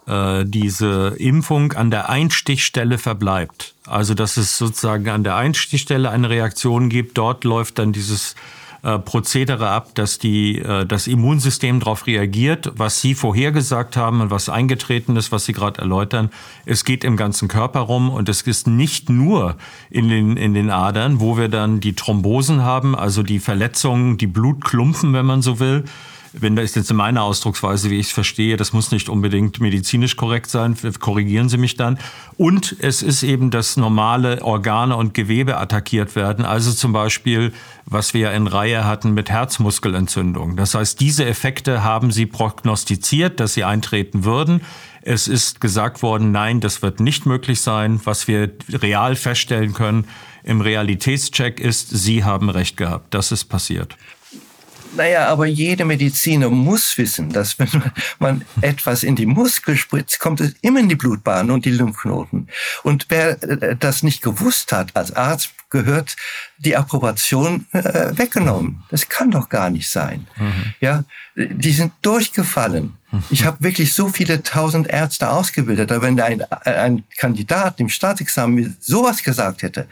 [0.07, 3.75] äh, diese Impfung an der Einstichstelle verbleibt.
[3.87, 7.17] Also dass es sozusagen an der Einstichstelle eine Reaktion gibt.
[7.19, 8.35] Dort läuft dann dieses
[8.85, 14.31] äh, Prozedere ab, dass die, äh, das Immunsystem darauf reagiert, was Sie vorhergesagt haben und
[14.31, 16.31] was eingetreten ist, was Sie gerade erläutern.
[16.67, 19.57] Es geht im ganzen Körper rum und es ist nicht nur
[19.89, 24.27] in den, in den Adern, wo wir dann die Thrombosen haben, also die Verletzungen, die
[24.27, 25.85] Blutklumpen, wenn man so will,
[26.37, 30.51] wenn das jetzt meine Ausdrucksweise, wie ich es verstehe, das muss nicht unbedingt medizinisch korrekt
[30.51, 31.99] sein, korrigieren Sie mich dann.
[32.37, 37.53] Und es ist eben, dass normale Organe und Gewebe attackiert werden, also zum Beispiel,
[37.87, 40.57] was wir in Reihe hatten mit Herzmuskelentzündung.
[40.57, 44.63] Das heißt, diese Effekte haben Sie prognostiziert, dass sie eintreten würden.
[45.03, 48.01] Es ist gesagt worden, nein, das wird nicht möglich sein.
[48.05, 50.07] Was wir real feststellen können
[50.43, 53.15] im Realitätscheck ist, Sie haben recht gehabt.
[53.15, 53.97] Das ist passiert.
[54.97, 57.69] Naja, aber jeder Mediziner muss wissen, dass wenn
[58.19, 62.49] man etwas in die Muskel spritzt, kommt es immer in die Blutbahn und die Lymphknoten.
[62.83, 66.17] Und wer äh, das nicht gewusst hat, als Arzt gehört
[66.59, 68.85] die Approbation äh, weggenommen.
[68.91, 70.27] Das kann doch gar nicht sein.
[70.37, 70.75] Mhm.
[70.81, 71.05] Ja,
[71.35, 72.97] die sind durchgefallen.
[73.31, 75.93] Ich habe wirklich so viele tausend Ärzte ausgebildet.
[75.93, 79.87] Aber wenn ein, ein Kandidat im Staatsexamen sowas gesagt hätte,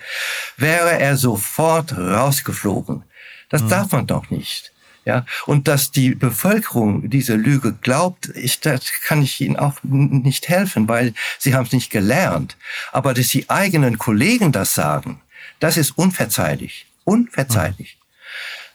[0.57, 3.05] wäre er sofort rausgeflogen.
[3.49, 3.69] Das mhm.
[3.69, 4.72] darf man doch nicht.
[5.05, 10.49] Ja, und dass die Bevölkerung diese Lüge glaubt, ich, das kann ich Ihnen auch nicht
[10.49, 12.57] helfen, weil Sie haben es nicht gelernt.
[12.93, 15.21] Aber dass die eigenen Kollegen das sagen,
[15.59, 16.87] das ist unverzeihlich.
[17.05, 17.99] Unverzeihlich.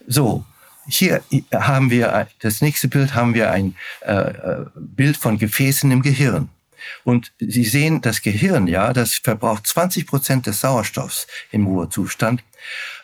[0.05, 0.45] So,
[0.87, 1.21] hier
[1.53, 6.49] haben wir, das nächste Bild haben wir ein äh, äh, Bild von Gefäßen im Gehirn.
[7.03, 12.43] Und Sie sehen, das Gehirn, ja, das verbraucht 20 Prozent des Sauerstoffs im Ruhezustand.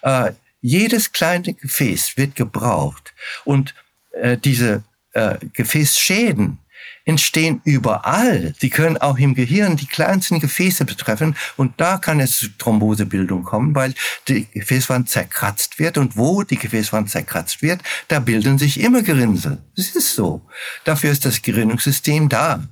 [0.02, 0.32] Äh,
[0.64, 3.76] jedes kleine Gefäß wird gebraucht und
[4.14, 6.58] äh, diese äh, Gefäßschäden
[7.06, 8.54] entstehen überall.
[8.58, 13.44] Sie können auch im Gehirn die kleinsten Gefäße betreffen und da kann es zu Thrombosebildung
[13.44, 13.94] kommen, weil
[14.30, 19.62] die Gefäßwand zerkratzt wird und wo die Gefäßwand zerkratzt wird, da bilden sich immer Gerinnsel.
[19.76, 20.48] Das ist so.
[20.86, 22.64] Dafür ist das Gerinnungssystem da.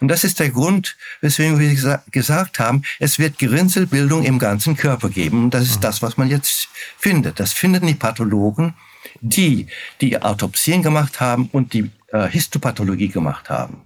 [0.00, 4.76] Und das ist der Grund, weswegen wir gesa gesagt haben, es wird Gerinnselbildung im ganzen
[4.76, 5.44] Körper geben.
[5.44, 5.82] Und das ist mhm.
[5.82, 7.40] das, was man jetzt findet.
[7.40, 8.74] Das finden die Pathologen,
[9.20, 9.66] die
[10.00, 13.82] die Autopsien gemacht haben und die äh, Histopathologie gemacht haben.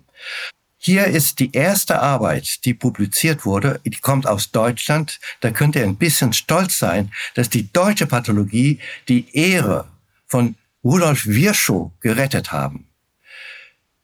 [0.82, 5.20] Hier ist die erste Arbeit, die publiziert wurde, die kommt aus Deutschland.
[5.40, 9.88] Da könnt ihr ein bisschen stolz sein, dass die deutsche Pathologie die Ehre
[10.26, 12.89] von Rudolf Virchow gerettet haben.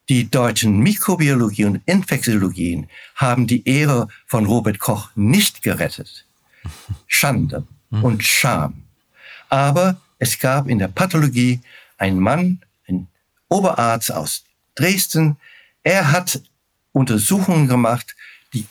[0.09, 6.27] Die deutschen Mikrobiologie und Infektiologien haben die Ehre von Robert Koch nicht gerettet.
[7.07, 8.85] Schande und Scham.
[9.49, 11.61] Aber es gab in der Pathologie
[11.99, 13.09] einen Mann, ein
[13.49, 15.37] Oberarzt aus Dresden.
[15.83, 16.41] Er hat
[16.93, 18.15] Untersuchungen gemacht,
[18.55, 18.67] die,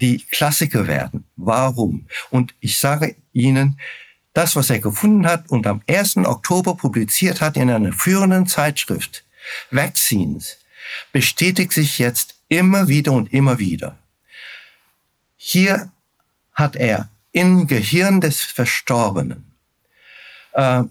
[0.00, 1.24] die Klassiker werden.
[1.36, 2.06] Warum?
[2.30, 3.78] Und ich sage Ihnen,
[4.32, 6.18] das, was er gefunden hat und am 1.
[6.18, 9.24] Oktober publiziert hat in einer führenden Zeitschrift,
[9.70, 10.59] Vaccines,
[11.12, 13.98] bestätigt sich jetzt immer wieder und immer wieder.
[15.36, 15.90] Hier
[16.52, 19.44] hat er im Gehirn des Verstorbenen
[20.52, 20.82] äh,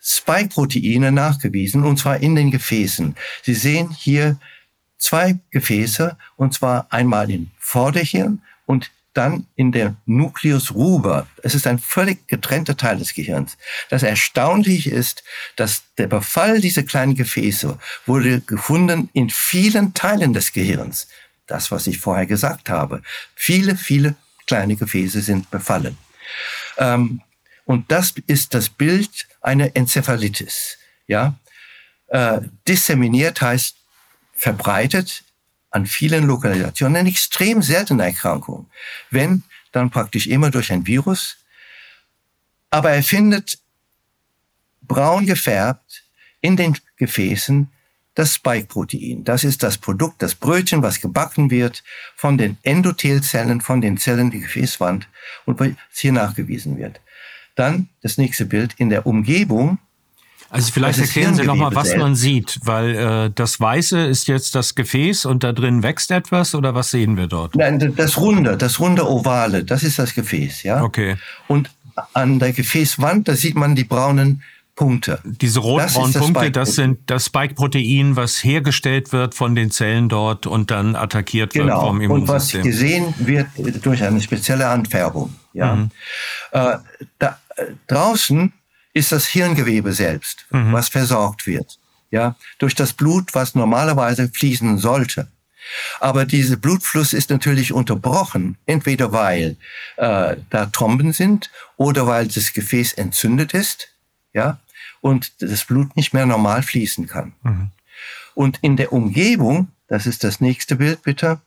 [0.00, 3.16] Spike-Proteine nachgewiesen, und zwar in den Gefäßen.
[3.42, 4.38] Sie sehen hier
[4.98, 11.26] zwei Gefäße, und zwar einmal im Vorderhirn und dann in der Nucleus ruber.
[11.42, 13.56] Es ist ein völlig getrennter Teil des Gehirns.
[13.88, 15.24] Das Erstaunliche ist,
[15.56, 21.08] dass der Befall dieser kleinen Gefäße wurde gefunden in vielen Teilen des Gehirns.
[21.46, 23.02] Das, was ich vorher gesagt habe.
[23.34, 25.96] Viele, viele kleine Gefäße sind befallen.
[26.78, 27.22] Ähm,
[27.64, 30.78] und das ist das Bild einer Enzephalitis.
[31.06, 31.38] Ja,
[32.08, 33.76] äh, disseminiert heißt
[34.34, 35.24] verbreitet
[35.76, 38.68] an vielen Lokalisationen eine extrem seltene Erkrankung.
[39.10, 41.36] Wenn, dann praktisch immer durch ein Virus.
[42.70, 43.58] Aber er findet
[44.82, 46.04] braun gefärbt
[46.40, 47.70] in den Gefäßen
[48.14, 49.24] das Spike-Protein.
[49.24, 51.84] Das ist das Produkt, das Brötchen, was gebacken wird
[52.16, 55.06] von den Endothelzellen, von den Zellen der Gefäßwand
[55.44, 57.00] und was hier nachgewiesen wird.
[57.54, 59.78] Dann das nächste Bild in der Umgebung
[60.50, 64.74] also vielleicht erklären Sie nochmal, was man sieht, weil äh, das Weiße ist jetzt das
[64.74, 67.56] Gefäß und da drin wächst etwas oder was sehen wir dort?
[67.56, 70.82] Nein, das Runde, das runde Ovale, das ist das Gefäß, ja.
[70.82, 71.16] Okay.
[71.48, 71.70] Und
[72.12, 74.42] an der Gefäßwand, da sieht man die braunen
[74.76, 75.20] Punkte.
[75.24, 80.70] Diese rotbraunen Punkte, das sind das Spike-Protein, was hergestellt wird von den Zellen dort und
[80.70, 81.66] dann attackiert genau.
[81.66, 82.60] wird vom Immunsystem.
[82.60, 83.46] Und was gesehen wird
[83.84, 85.34] durch eine spezielle Anfärbung.
[85.54, 85.76] Ja.
[85.76, 85.90] Mhm.
[86.52, 86.76] Äh,
[87.18, 88.52] da, äh, draußen
[88.96, 90.72] ist das Hirngewebe selbst, mhm.
[90.72, 91.78] was versorgt wird.
[92.10, 95.28] Ja, durch das Blut, was normalerweise fließen sollte.
[96.00, 99.56] Aber dieser Blutfluss ist natürlich unterbrochen, entweder weil
[99.96, 103.88] äh, da Tromben sind oder weil das Gefäß entzündet ist,
[104.32, 104.60] ja,
[105.02, 107.34] und das Blut nicht mehr normal fließen kann.
[107.42, 107.70] Mhm.
[108.34, 111.40] Und in der Umgebung, das ist das nächste Bild bitte.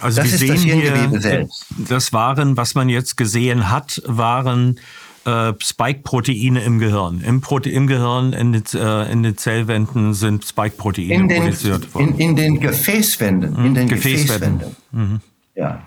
[0.00, 1.66] Also das wir sehen das hier, selbst.
[1.88, 4.80] das waren, was man jetzt gesehen hat, waren
[5.24, 7.22] äh, Spike-Proteine im Gehirn.
[7.26, 12.14] Im, Prote Im Gehirn, in den, äh, in den Zellwänden sind Spike-Proteine produziert worden.
[12.14, 13.64] In, in, den Gefäßwänden.
[13.64, 14.58] In den Gefäßwänden.
[14.58, 14.76] Gefäßwänden.
[14.92, 15.20] Mhm.
[15.54, 15.82] Ja.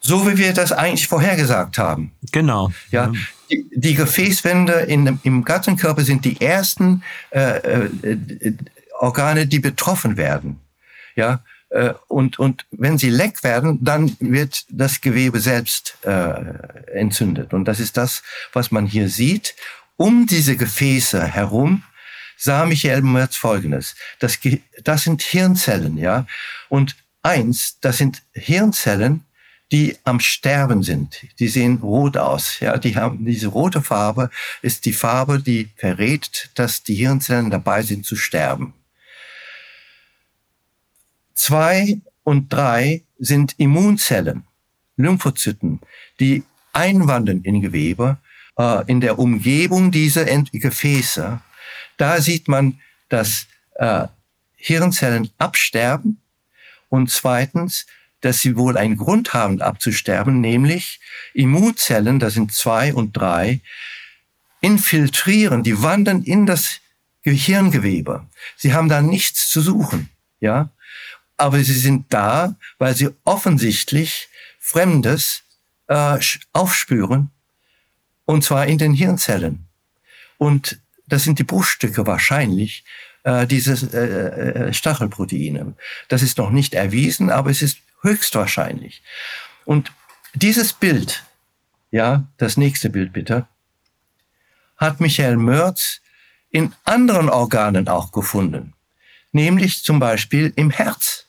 [0.00, 2.12] So wie wir das eigentlich vorhergesagt haben.
[2.30, 2.70] Genau.
[2.90, 3.12] Ja.
[3.50, 7.88] Die, die Gefäßwände in, im ganzen Körper sind die ersten äh, äh,
[8.98, 10.60] Organe, die betroffen werden.
[11.16, 11.40] Ja.
[11.76, 16.32] Äh, und, und wenn sie leck werden, dann wird das Gewebe selbst äh,
[16.94, 17.52] entzündet.
[17.52, 19.54] Und das ist das, was man hier sieht.
[19.96, 21.82] Um diese Gefäße herum
[22.38, 23.94] sah Michael Merz Folgendes.
[24.20, 24.38] Das,
[24.84, 26.26] das sind Hirnzellen, ja.
[26.68, 29.24] Und eins, das sind Hirnzellen,
[29.70, 31.26] die am Sterben sind.
[31.38, 32.60] Die sehen rot aus.
[32.60, 34.30] Ja, die haben diese rote Farbe
[34.62, 38.72] ist die Farbe, die verrät, dass die Hirnzellen dabei sind zu sterben.
[41.36, 44.44] Zwei und drei sind Immunzellen,
[44.96, 45.80] Lymphozyten,
[46.18, 48.16] die einwandern in Gewebe,
[48.58, 51.40] äh, in der Umgebung dieser Gefäße.
[51.98, 54.08] Da sieht man, dass äh,
[54.56, 56.20] Hirnzellen absterben
[56.88, 57.86] und zweitens,
[58.22, 61.00] dass sie wohl einen Grund haben abzusterben, nämlich
[61.34, 63.60] Immunzellen, das sind zwei und drei,
[64.62, 66.80] infiltrieren, die wandern in das
[67.22, 68.26] Gehirngewebe.
[68.56, 70.08] Sie haben da nichts zu suchen,
[70.40, 70.70] ja
[71.36, 75.42] aber sie sind da, weil sie offensichtlich Fremdes
[75.88, 76.18] äh,
[76.52, 77.30] aufspüren,
[78.24, 79.66] und zwar in den Hirnzellen.
[80.38, 82.84] Und das sind die Bruchstücke wahrscheinlich,
[83.22, 85.74] äh, diese äh, äh, Stachelproteine.
[86.08, 89.02] Das ist noch nicht erwiesen, aber es ist höchstwahrscheinlich.
[89.64, 89.92] Und
[90.34, 91.24] dieses Bild,
[91.90, 93.46] ja, das nächste Bild bitte,
[94.76, 96.00] hat Michael Mörz
[96.50, 98.74] in anderen Organen auch gefunden,
[99.32, 101.25] nämlich zum Beispiel im Herz.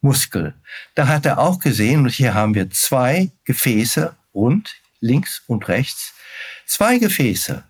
[0.00, 0.54] Muskel.
[0.94, 6.14] Da hat er auch gesehen, und hier haben wir zwei Gefäße, rund, links und rechts,
[6.66, 7.64] zwei Gefäße,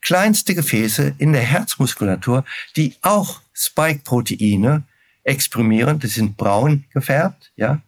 [0.00, 2.44] kleinste Gefäße in der Herzmuskulatur,
[2.76, 4.82] die auch Spike-Proteine
[5.22, 7.80] exprimieren, die sind braun gefärbt, ja.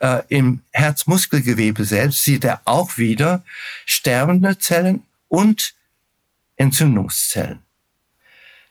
[0.00, 3.44] Äh, Im Herzmuskelgewebe selbst sieht er auch wieder
[3.86, 5.74] sterbende Zellen und
[6.56, 7.60] Entzündungszellen.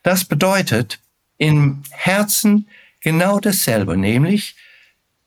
[0.04, 1.00] Das bedeutet,
[1.38, 2.68] im Herzen
[3.04, 4.56] genau dasselbe, nämlich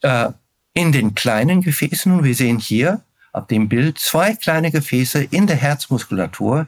[0.03, 0.31] äh,
[0.75, 5.47] in den kleinen Gefäßen, und wir sehen hier auf dem Bild zwei kleine Gefäße in
[5.47, 6.67] der Herzmuskulatur,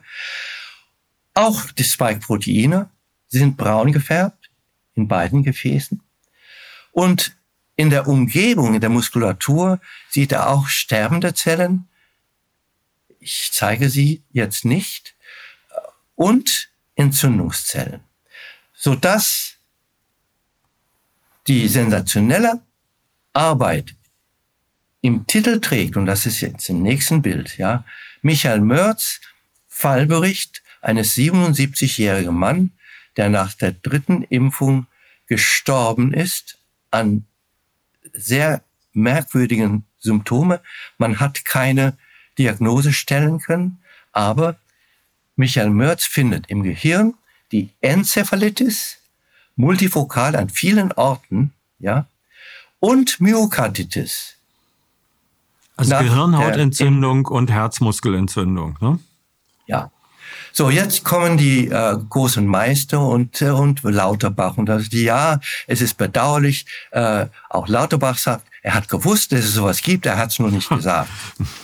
[1.34, 2.90] auch die Spike-Proteine
[3.28, 4.50] sind braun gefärbt
[4.94, 6.02] in beiden Gefäßen.
[6.92, 7.36] Und
[7.76, 11.88] in der Umgebung, in der Muskulatur sieht er auch sterbende Zellen.
[13.20, 15.14] Ich zeige sie jetzt nicht.
[16.16, 18.00] Und Entzündungszellen.
[18.74, 19.57] Sodass
[21.48, 22.60] die sensationelle
[23.32, 23.94] Arbeit
[25.00, 27.84] im Titel trägt, und das ist jetzt im nächsten Bild, ja,
[28.22, 29.20] Michael Mörz,
[29.66, 32.72] Fallbericht eines 77-jährigen Mann,
[33.16, 34.86] der nach der dritten Impfung
[35.26, 36.58] gestorben ist
[36.90, 37.26] an
[38.12, 40.60] sehr merkwürdigen Symptome.
[40.96, 41.96] Man hat keine
[42.38, 43.78] Diagnose stellen können,
[44.12, 44.58] aber
[45.36, 47.14] Michael Mörz findet im Gehirn
[47.52, 48.97] die Enzephalitis,
[49.58, 52.06] multifokal an vielen Orten, ja,
[52.80, 54.36] und Myokarditis.
[55.76, 58.98] Also Gehirnhautentzündung der, und Herzmuskelentzündung, ne?
[59.66, 59.90] Ja.
[60.52, 65.80] So, jetzt kommen die äh, großen Meister und, äh, und Lauterbach und das, ja, es
[65.80, 70.30] ist bedauerlich, äh, auch Lauterbach sagt, er hat gewusst, dass es sowas gibt, er hat
[70.30, 71.08] es nur nicht gesagt.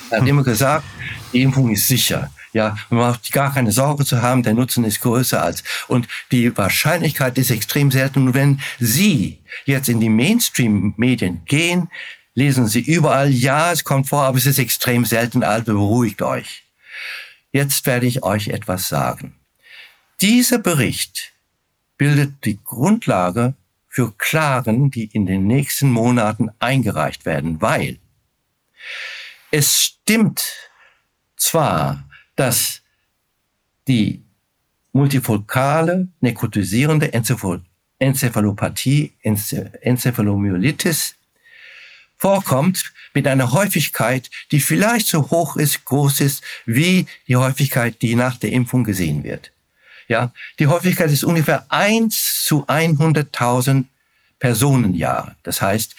[0.08, 0.86] er hat immer gesagt,
[1.34, 2.30] die Impfung ist sicher.
[2.54, 5.62] Ja, man braucht gar keine Sorge zu haben, der Nutzen ist größer als.
[5.86, 8.28] Und die Wahrscheinlichkeit ist extrem selten.
[8.28, 11.90] Und wenn Sie jetzt in die Mainstream-Medien gehen,
[12.32, 16.62] lesen Sie überall, ja, es kommt vor, aber es ist extrem selten, also beruhigt euch.
[17.52, 19.34] Jetzt werde ich euch etwas sagen.
[20.22, 21.34] Dieser Bericht
[21.98, 23.54] bildet die Grundlage
[23.94, 28.00] für Klagen, die in den nächsten Monaten eingereicht werden, weil
[29.52, 30.44] es stimmt
[31.36, 32.04] zwar,
[32.34, 32.82] dass
[33.86, 34.24] die
[34.92, 37.12] multifokale nekrotisierende
[38.00, 41.14] Enzephalopathie, Enzephalomyelitis
[42.16, 48.16] vorkommt mit einer Häufigkeit, die vielleicht so hoch ist, groß ist, wie die Häufigkeit, die
[48.16, 49.53] nach der Impfung gesehen wird.
[50.08, 53.84] Ja, die Häufigkeit ist ungefähr eins zu 100.000
[54.38, 55.36] Personenjahre.
[55.42, 55.94] Das heißt,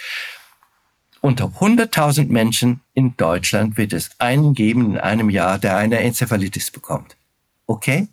[1.21, 6.69] unter 100.000 Menschen in Deutschland wird es einen geben in einem Jahr, der eine Enzephalitis
[6.69, 7.15] bekommt.
[7.65, 8.07] Okay?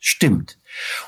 [0.00, 0.56] Stimmt.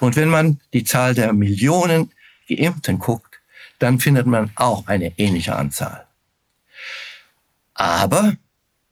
[0.00, 2.12] Und wenn man die Zahl der Millionen
[2.48, 3.40] Geimpften guckt,
[3.78, 6.06] dann findet man auch eine ähnliche Anzahl.
[7.72, 8.36] Aber,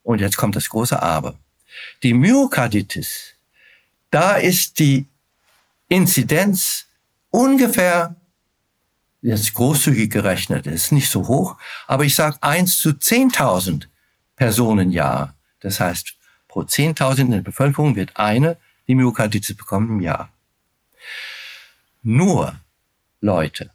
[0.01, 1.35] und jetzt kommt das große Aber,
[2.01, 3.35] Die Myokarditis,
[4.09, 5.05] da ist die
[5.89, 6.85] Inzidenz
[7.29, 8.15] ungefähr,
[9.21, 13.87] jetzt großzügig gerechnet, ist nicht so hoch, aber ich sage eins zu 10.000
[14.35, 15.35] Personen Jahr.
[15.59, 16.15] Das heißt,
[16.47, 20.31] pro 10.000 in der Bevölkerung wird eine die Myokarditis bekommen im Jahr.
[22.01, 22.55] Nur,
[23.19, 23.71] Leute,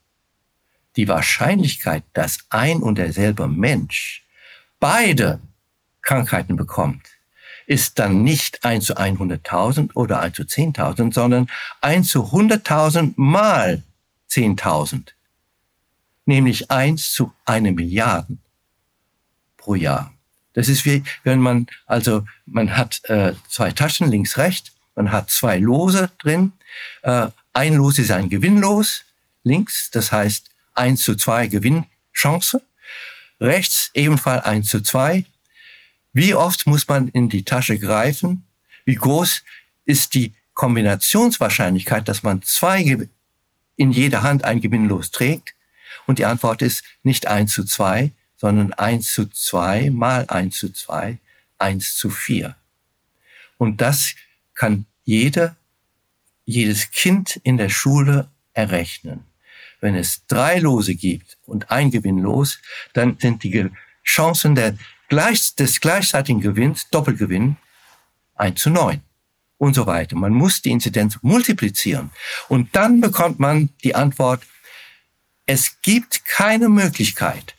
[0.96, 4.24] die Wahrscheinlichkeit, dass ein und derselbe Mensch
[4.80, 5.40] beide
[6.00, 7.13] Krankheiten bekommt,
[7.66, 11.48] ist dann nicht 1 zu 100.000 oder 1 zu 10.000, sondern
[11.80, 13.82] 1 zu 100.000 mal
[14.30, 15.08] 10.000.
[16.26, 18.40] Nämlich 1 zu 1 Milliarden
[19.56, 20.12] pro Jahr.
[20.54, 25.30] Das ist wie, wenn man, also man hat äh, zwei Taschen links, rechts, man hat
[25.30, 26.52] zwei Lose drin.
[27.02, 29.04] Äh, ein Los ist ein Gewinnlos
[29.42, 32.62] links, das heißt 1 zu 2 Gewinnchance.
[33.40, 35.24] Rechts ebenfalls 1 zu 2
[36.14, 38.46] wie oft muss man in die Tasche greifen?
[38.84, 39.42] Wie groß
[39.84, 43.08] ist die Kombinationswahrscheinlichkeit, dass man zwei
[43.76, 45.54] in jeder Hand ein Gewinnlos trägt?
[46.06, 50.72] Und die Antwort ist nicht eins zu zwei, sondern eins zu zwei mal eins zu
[50.72, 51.18] zwei,
[51.58, 52.54] eins zu vier.
[53.58, 54.14] Und das
[54.54, 55.56] kann jeder,
[56.44, 59.24] jedes Kind in der Schule errechnen.
[59.80, 62.60] Wenn es drei Lose gibt und ein Gewinnlos,
[62.92, 63.68] dann sind die
[64.04, 64.76] Chancen der
[65.08, 67.56] gleich, des gleichzeitigen Gewinns, Doppelgewinn,
[68.34, 69.00] 1 zu 9
[69.58, 70.16] und so weiter.
[70.16, 72.10] Man muss die Inzidenz multiplizieren
[72.48, 74.42] und dann bekommt man die Antwort,
[75.46, 77.54] es gibt keine Möglichkeit,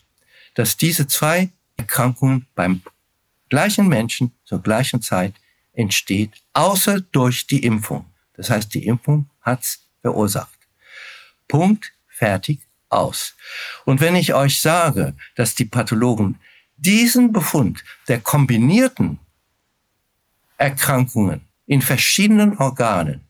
[0.54, 2.82] dass diese zwei Erkrankungen beim
[3.48, 5.34] gleichen Menschen zur gleichen Zeit
[5.72, 8.06] entsteht, außer durch die Impfung.
[8.34, 10.58] Das heißt, die Impfung hat's verursacht.
[11.48, 13.34] Punkt, fertig, aus.
[13.84, 16.38] Und wenn ich euch sage, dass die Pathologen
[16.76, 19.18] diesen Befund der kombinierten
[20.58, 23.26] Erkrankungen in verschiedenen Organen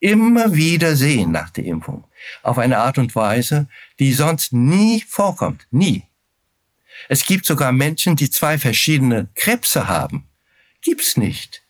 [0.00, 2.04] immer wieder sehen nach der Impfung.
[2.42, 3.68] Auf eine Art und Weise,
[3.98, 5.66] die sonst nie vorkommt.
[5.70, 6.04] Nie.
[7.08, 10.28] Es gibt sogar Menschen, die zwei verschiedene Krebse haben.
[10.82, 11.62] Gibt's nicht.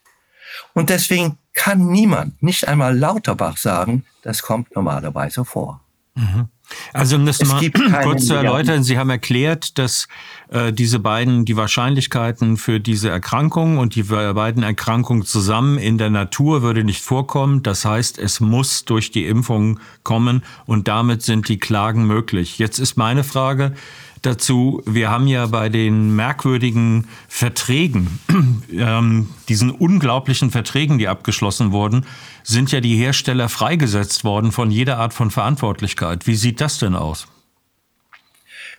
[0.73, 5.81] Und deswegen kann niemand, nicht einmal Lauterbach sagen, das kommt normalerweise vor.
[6.15, 6.49] Mhm.
[6.93, 7.69] Also um das es mal
[8.03, 10.07] kurz zu erläutern, Sie haben erklärt, dass
[10.49, 16.09] äh, diese beiden, die Wahrscheinlichkeiten für diese Erkrankung und die beiden Erkrankungen zusammen in der
[16.09, 17.63] Natur würde nicht vorkommen.
[17.63, 22.59] Das heißt, es muss durch die Impfung kommen und damit sind die Klagen möglich.
[22.59, 23.73] Jetzt ist meine Frage,
[24.25, 28.19] dazu, wir haben ja bei den merkwürdigen Verträgen,
[28.71, 32.05] ähm, diesen unglaublichen Verträgen, die abgeschlossen wurden,
[32.43, 36.27] sind ja die Hersteller freigesetzt worden von jeder Art von Verantwortlichkeit.
[36.27, 37.27] Wie sieht das denn aus?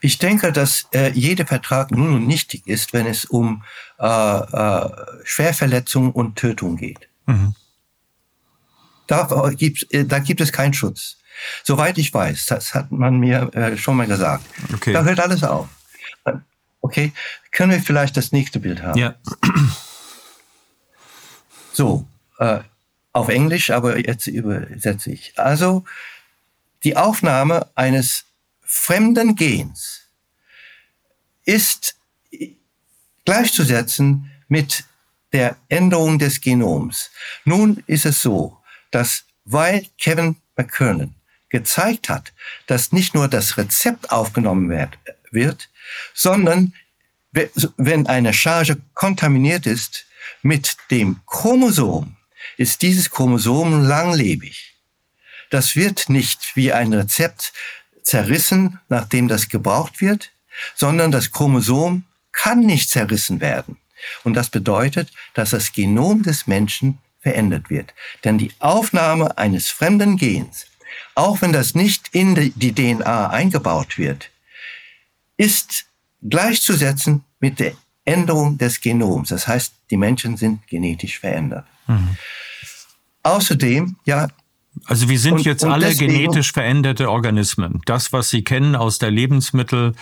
[0.01, 3.63] Ich denke, dass äh, jeder Vertrag nun und nichtig ist, wenn es um
[3.99, 4.91] äh, äh,
[5.25, 7.09] Schwerverletzung und Tötung geht.
[7.27, 7.55] Mhm.
[9.07, 11.17] Da, gibt, äh, da gibt es keinen Schutz.
[11.63, 14.45] Soweit ich weiß, das hat man mir äh, schon mal gesagt.
[14.73, 14.93] Okay.
[14.93, 15.69] Da hört alles auf.
[16.81, 17.13] Okay,
[17.51, 18.99] können wir vielleicht das nächste Bild haben?
[18.99, 19.15] Ja.
[21.77, 22.07] So,
[22.39, 22.61] äh,
[23.13, 25.37] auf Englisch, aber jetzt übersetze ich.
[25.37, 25.85] Also
[26.85, 28.27] die Aufnahme eines
[28.63, 30.09] fremden Gens
[31.45, 31.97] ist
[33.25, 34.85] gleichzusetzen mit
[35.33, 37.11] der Änderung des Genoms.
[37.45, 38.59] Nun ist es so,
[38.91, 41.15] dass weil Kevin McKernan
[41.55, 42.33] gezeigt hat,
[42.67, 44.71] dass nicht nur das Rezept aufgenommen
[45.31, 45.69] wird,
[46.13, 46.75] sondern
[47.77, 50.05] wenn eine Charge kontaminiert ist
[50.43, 52.17] mit dem Chromosom,
[52.57, 54.75] ist dieses Chromosom langlebig.
[55.51, 57.53] Das wird nicht wie ein Rezept
[58.03, 60.33] zerrissen, nachdem das gebraucht wird,
[60.75, 62.03] sondern das Chromosom
[62.33, 63.77] kann nicht zerrissen werden.
[64.25, 67.95] Und das bedeutet, dass das Genom des Menschen verändert wird.
[68.25, 70.67] Denn die Aufnahme eines fremden Gens
[71.15, 74.31] auch wenn das nicht in die DNA eingebaut wird,
[75.37, 75.87] ist
[76.23, 77.73] gleichzusetzen mit der
[78.05, 79.29] Änderung des Genoms.
[79.29, 81.67] Das heißt, die Menschen sind genetisch verändert.
[81.87, 82.17] Mhm.
[83.23, 84.29] Außerdem, ja.
[84.87, 87.81] Also wir sind und, jetzt und alle deswegen, genetisch veränderte Organismen.
[87.87, 89.93] Das, was Sie kennen aus der Lebensmittel,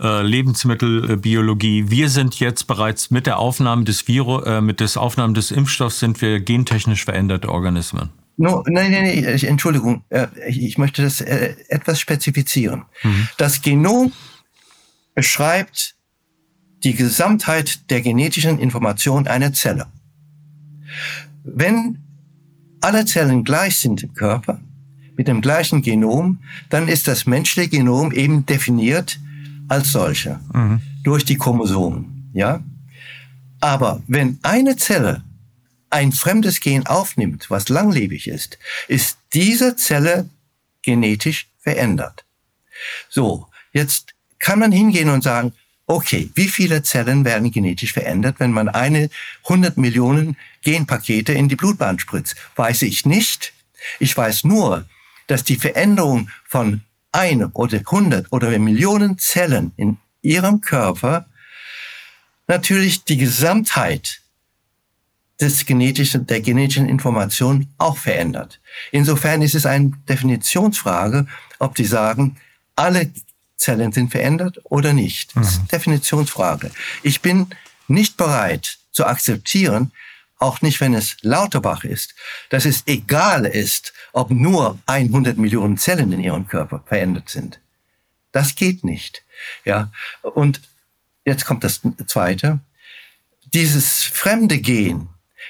[0.00, 1.90] äh, Lebensmittelbiologie.
[1.90, 5.98] Wir sind jetzt bereits mit der Aufnahme des Virus, äh, mit des Aufnahme des Impfstoffs
[5.98, 8.10] sind wir gentechnisch veränderte Organismen.
[8.36, 12.84] No, nein, nein, nein, Entschuldigung, äh, ich möchte das äh, etwas spezifizieren.
[13.02, 13.28] Mhm.
[13.36, 14.12] Das Genom
[15.14, 15.96] beschreibt
[16.82, 19.86] die Gesamtheit der genetischen Information einer Zelle.
[21.44, 21.98] Wenn
[22.80, 24.60] alle Zellen gleich sind im Körper,
[25.16, 26.38] mit dem gleichen Genom,
[26.70, 29.20] dann ist das menschliche Genom eben definiert
[29.68, 30.80] als solcher mhm.
[31.04, 32.62] durch die Chromosomen, ja?
[33.60, 35.22] Aber wenn eine Zelle
[35.90, 40.28] ein fremdes Gen aufnimmt, was langlebig ist, ist diese Zelle
[40.82, 42.24] genetisch verändert.
[43.08, 45.52] So, jetzt kann man hingehen und sagen,
[45.86, 49.10] okay, wie viele Zellen werden genetisch verändert, wenn man eine
[49.44, 52.36] 100 Millionen Genpakete in die Blutbahn spritzt?
[52.56, 53.52] Weiß ich nicht.
[53.98, 54.86] Ich weiß nur,
[55.26, 56.82] dass die Veränderung von
[57.12, 61.26] ein oder 100 oder Millionen Zellen in ihrem Körper
[62.46, 64.19] natürlich die Gesamtheit
[65.40, 68.60] des genetischen, der genetischen Information auch verändert.
[68.92, 71.26] Insofern ist es eine Definitionsfrage,
[71.58, 72.36] ob die sagen,
[72.76, 73.10] alle
[73.56, 75.36] Zellen sind verändert oder nicht.
[75.36, 75.68] Das ist eine mhm.
[75.68, 76.70] Definitionsfrage.
[77.02, 77.46] Ich bin
[77.88, 79.92] nicht bereit zu akzeptieren,
[80.38, 82.14] auch nicht wenn es Lauterbach ist,
[82.48, 87.60] dass es egal ist, ob nur 100 Millionen Zellen in ihrem Körper verändert sind.
[88.32, 89.22] Das geht nicht.
[89.64, 89.90] Ja.
[90.22, 90.62] Und
[91.24, 92.60] jetzt kommt das zweite.
[93.52, 95.08] Dieses fremde Gen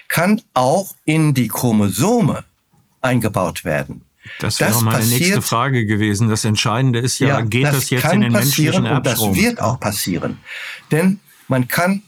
[0.09, 2.45] kann auch in die Chromosome
[3.01, 4.05] eingebaut werden.
[4.39, 6.29] Das wäre das meine passiert, nächste Frage gewesen.
[6.29, 9.31] Das Entscheidende ist ja, ja geht das, das jetzt in den menschlichen Erbstrom?
[9.31, 10.39] Und das wird auch passieren.
[10.91, 12.03] Denn man kann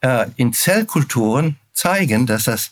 [0.00, 2.70] äh, in Zellkulturen zeigen, dass das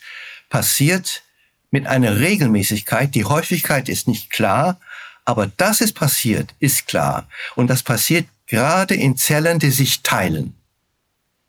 [0.48, 1.22] passiert
[1.70, 3.14] mit einer Regelmäßigkeit.
[3.14, 4.80] Die Häufigkeit ist nicht klar,
[5.24, 7.28] aber dass es passiert, ist klar.
[7.54, 10.54] Und das passiert gerade in Zellen, die sich teilen.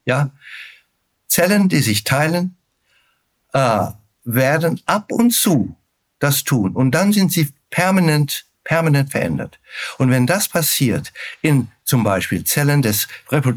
[0.05, 0.32] Ja,
[1.28, 2.57] Zellen, die sich teilen,
[3.58, 3.91] äh,
[4.24, 5.76] werden ab und zu
[6.20, 6.74] das tun.
[6.74, 9.60] Und dann sind sie permanent, permanent verändert.
[9.97, 13.08] Und wenn das passiert in zum Beispiel Zellen des,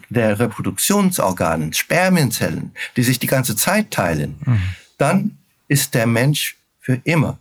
[0.09, 4.63] der Reproduktionsorganen, Spermienzellen, die sich die ganze Zeit teilen, mhm.
[4.99, 5.39] dann
[5.69, 7.39] ist der Mensch für immer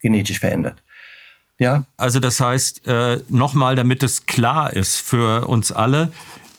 [0.00, 0.82] genetisch verändert.
[1.58, 1.84] Ja.
[1.96, 6.12] Also das heißt, äh, nochmal, damit es klar ist für uns alle,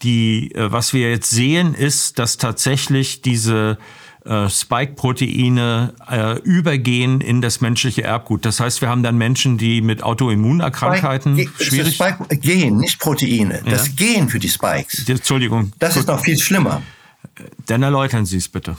[0.03, 3.77] die, äh, was wir jetzt sehen, ist, dass tatsächlich diese
[4.25, 8.45] äh, Spike-Proteine äh, übergehen in das menschliche Erbgut.
[8.45, 11.97] Das heißt, wir haben dann Menschen, die mit Autoimmunerkrankheiten Spike, schwierig...
[11.97, 13.61] Das Spike, Gen, nicht Proteine.
[13.63, 13.71] Ja?
[13.71, 15.07] Das Gen für die Spikes.
[15.07, 15.73] Entschuldigung.
[15.79, 16.81] Das ist noch viel schlimmer.
[17.67, 18.77] Dann erläutern Sie es bitte.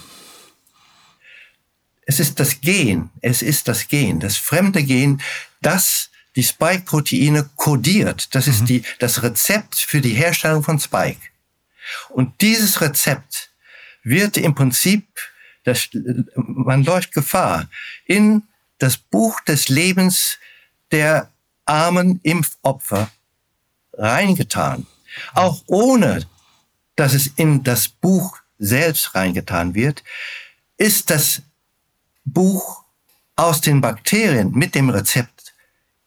[2.06, 5.20] Es ist das Gen, es ist das Gen, das fremde Gen,
[5.60, 8.34] das die Spike-Proteine kodiert.
[8.34, 8.66] Das ist mhm.
[8.66, 11.20] die, das Rezept für die Herstellung von Spike.
[12.10, 13.50] Und dieses Rezept
[14.02, 15.04] wird im Prinzip
[15.66, 15.88] das,
[16.36, 17.68] man läuft Gefahr,
[18.04, 18.42] in
[18.78, 20.38] das Buch des Lebens
[20.92, 21.30] der
[21.64, 23.10] armen Impfopfer
[23.92, 24.86] reingetan.
[25.34, 26.26] Auch ohne,
[26.94, 30.04] dass es in das Buch selbst reingetan wird,
[30.76, 31.42] ist das
[32.24, 32.84] Buch
[33.34, 35.54] aus den Bakterien mit dem Rezept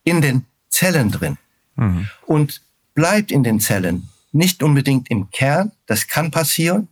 [0.04, 1.38] in den Zellen drin
[1.76, 2.10] mhm.
[2.26, 2.62] und
[2.94, 6.88] bleibt in den Zellen, nicht unbedingt im Kern, das kann passieren,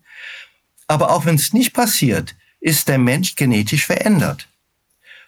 [0.87, 4.47] aber auch wenn es nicht passiert, ist der Mensch genetisch verändert.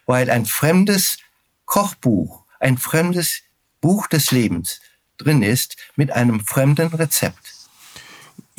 [0.06, 1.18] Weil ein fremdes
[1.64, 3.42] Kochbuch, ein fremdes
[3.80, 4.80] Buch des Lebens
[5.18, 7.59] drin ist mit einem fremden Rezept.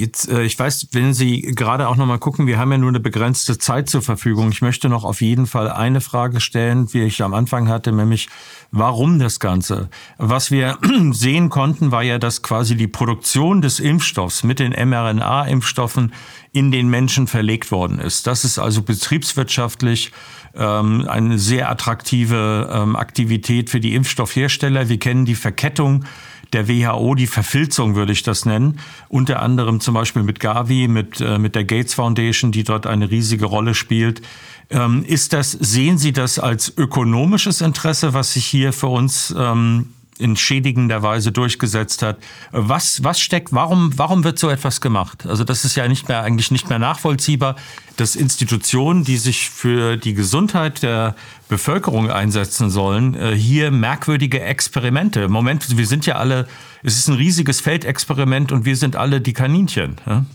[0.01, 2.99] Jetzt, äh, ich weiß, wenn Sie gerade auch nochmal gucken, wir haben ja nur eine
[2.99, 4.51] begrenzte Zeit zur Verfügung.
[4.51, 8.27] Ich möchte noch auf jeden Fall eine Frage stellen, wie ich am Anfang hatte, nämlich
[8.71, 9.89] warum das Ganze?
[10.17, 10.79] Was wir
[11.11, 16.13] sehen konnten, war ja, dass quasi die Produktion des Impfstoffs mit den mRNA-Impfstoffen
[16.51, 18.25] in den Menschen verlegt worden ist.
[18.25, 20.11] Das ist also betriebswirtschaftlich
[20.55, 24.89] ähm, eine sehr attraktive ähm, Aktivität für die Impfstoffhersteller.
[24.89, 26.05] Wir kennen die Verkettung
[26.53, 28.79] der WHO, die Verfilzung würde ich das nennen,
[29.09, 33.09] unter anderem zum Beispiel mit Gavi, mit, äh, mit der Gates Foundation, die dort eine
[33.09, 34.21] riesige Rolle spielt.
[34.69, 39.89] Ähm, ist das, sehen Sie das als ökonomisches Interesse, was sich hier für uns ähm,
[40.21, 42.17] in schädigender Weise durchgesetzt hat.
[42.51, 45.25] Was, was steckt, warum, warum wird so etwas gemacht?
[45.25, 47.55] Also das ist ja nicht mehr, eigentlich nicht mehr nachvollziehbar,
[47.97, 51.15] dass Institutionen, die sich für die Gesundheit der
[51.49, 55.27] Bevölkerung einsetzen sollen, äh, hier merkwürdige Experimente.
[55.27, 56.47] Moment, wir sind ja alle,
[56.83, 59.97] es ist ein riesiges Feldexperiment und wir sind alle die Kaninchen.
[60.05, 60.25] Ja?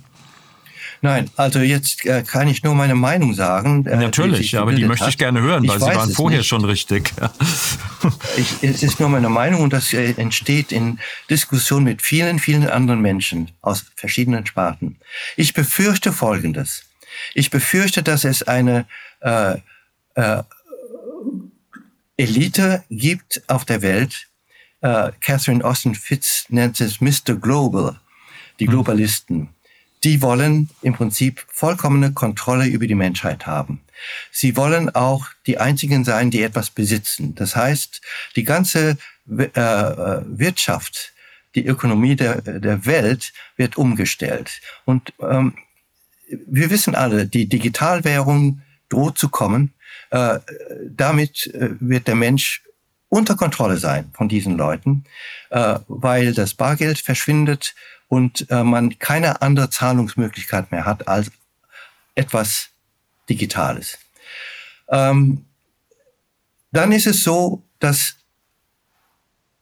[1.02, 3.86] Nein, also jetzt äh, kann ich nur meine Meinung sagen.
[3.86, 6.48] Äh, Natürlich, die aber die möchte ich gerne hören, weil Sie waren vorher nicht.
[6.48, 7.12] schon richtig.
[8.36, 12.68] ich, es ist nur meine Meinung und das äh, entsteht in Diskussion mit vielen, vielen
[12.68, 14.96] anderen Menschen aus verschiedenen Sparten.
[15.36, 16.84] Ich befürchte Folgendes.
[17.34, 18.86] Ich befürchte, dass es eine
[19.20, 19.56] äh,
[20.14, 20.42] äh,
[22.16, 24.28] Elite gibt auf der Welt.
[24.80, 27.34] Äh, Catherine Austin Fitz nennt es Mr.
[27.40, 28.00] Global,
[28.60, 28.72] die hm.
[30.04, 33.80] Die wollen im Prinzip vollkommene Kontrolle über die Menschheit haben.
[34.30, 37.34] Sie wollen auch die einzigen sein, die etwas besitzen.
[37.34, 38.00] Das heißt,
[38.36, 41.12] die ganze äh, äh, Wirtschaft,
[41.54, 44.60] die Ökonomie der, der Welt wird umgestellt.
[44.84, 45.54] Und ähm,
[46.46, 49.72] wir wissen alle, die Digitalwährung droht zu kommen.
[50.10, 50.38] Äh,
[50.88, 52.62] damit äh, wird der Mensch
[53.08, 55.04] unter Kontrolle sein von diesen Leuten,
[55.50, 57.74] äh, weil das Bargeld verschwindet
[58.08, 61.30] und äh, man keine andere Zahlungsmöglichkeit mehr hat als
[62.14, 62.68] etwas
[63.28, 63.98] Digitales.
[64.88, 65.44] Ähm,
[66.72, 68.16] dann ist es so, dass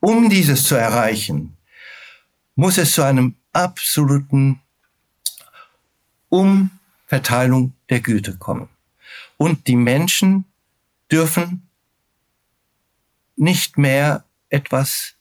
[0.01, 1.57] um dieses zu erreichen,
[2.55, 4.61] muss es zu einem absoluten
[6.29, 8.69] Umverteilung der Güter kommen.
[9.37, 10.45] Und die Menschen
[11.11, 11.69] dürfen
[13.37, 15.15] nicht mehr etwas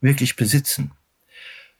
[0.00, 0.92] wirklich besitzen.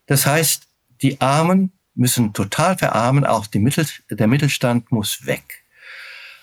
[0.07, 0.66] Das heißt,
[1.03, 5.65] die Armen müssen total verarmen, auch Mittel, der Mittelstand muss weg.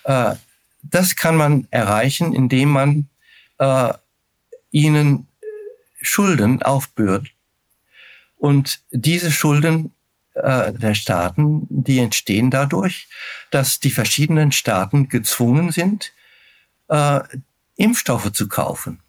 [0.04, 0.34] Äh,
[0.82, 3.08] das kann man erreichen, indem man
[3.58, 3.92] äh,
[4.70, 5.26] ihnen
[6.02, 7.30] Schulden aufbürdet.
[8.36, 9.92] Und diese Schulden
[10.34, 13.08] äh, der Staaten, die entstehen dadurch,
[13.50, 16.12] dass die verschiedenen Staaten gezwungen sind,
[16.88, 17.20] äh,
[17.76, 19.00] Impfstoffe zu kaufen.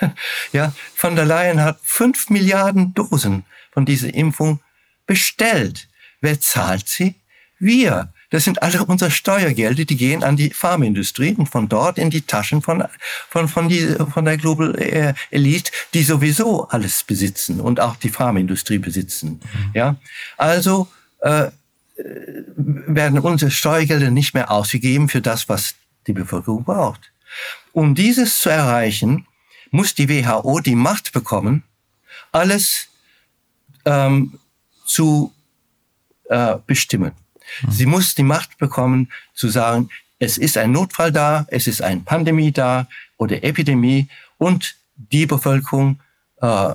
[0.52, 4.60] ja, von der Leyen hat fünf Milliarden Dosen von dieser Impfung
[5.06, 5.88] bestellt.
[6.20, 7.14] Wer zahlt sie?
[7.58, 8.12] Wir.
[8.30, 12.22] Das sind alle unsere Steuergelder, die gehen an die Pharmaindustrie und von dort in die
[12.22, 12.82] Taschen von,
[13.28, 18.08] von, von, die, von der Global äh, Elite, die sowieso alles besitzen und auch die
[18.08, 19.40] Pharmaindustrie besitzen.
[19.42, 19.70] Mhm.
[19.74, 19.96] Ja,
[20.38, 20.88] also
[21.20, 21.50] äh,
[21.96, 25.74] werden unsere Steuergelder nicht mehr ausgegeben für das, was
[26.06, 27.12] die Bevölkerung braucht.
[27.72, 29.26] Um dieses zu erreichen,
[29.70, 31.64] muss die WHO die Macht bekommen,
[32.32, 32.88] alles
[33.84, 34.38] ähm,
[34.92, 35.32] zu
[36.28, 37.12] äh, bestimmen.
[37.62, 37.70] Mhm.
[37.70, 39.88] Sie muss die Macht bekommen, zu sagen,
[40.18, 42.86] es ist ein Notfall da, es ist eine Pandemie da
[43.16, 46.00] oder Epidemie und die Bevölkerung,
[46.40, 46.74] äh,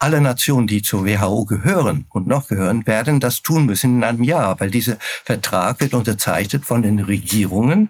[0.00, 4.22] alle Nationen, die zur WHO gehören und noch gehören, werden das tun müssen in einem
[4.22, 7.88] Jahr, weil dieser Vertrag wird unterzeichnet von den Regierungen,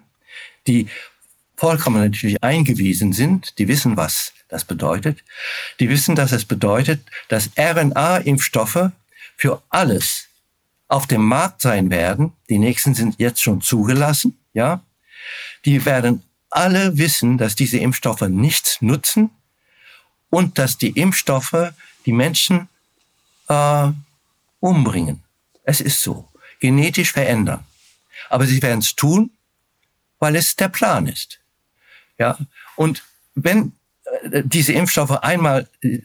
[0.66, 0.88] die
[1.54, 5.22] vollkommen natürlich eingewiesen sind, die wissen, was das bedeutet.
[5.80, 8.90] Die wissen, dass es bedeutet, dass RNA-Impfstoffe
[9.38, 10.28] für alles
[10.88, 12.32] auf dem Markt sein werden.
[12.50, 14.82] Die nächsten sind jetzt schon zugelassen, ja.
[15.64, 19.30] Die werden alle wissen, dass diese Impfstoffe nichts nutzen
[20.30, 21.72] und dass die Impfstoffe
[22.04, 22.68] die Menschen
[23.48, 23.88] äh,
[24.60, 25.22] umbringen.
[25.64, 26.28] Es ist so.
[26.60, 27.64] Genetisch verändern.
[28.30, 29.30] Aber sie werden es tun,
[30.18, 31.38] weil es der Plan ist.
[32.18, 32.36] Ja,
[32.74, 33.72] und wenn
[34.32, 36.00] äh, diese Impfstoffe einmal, äh,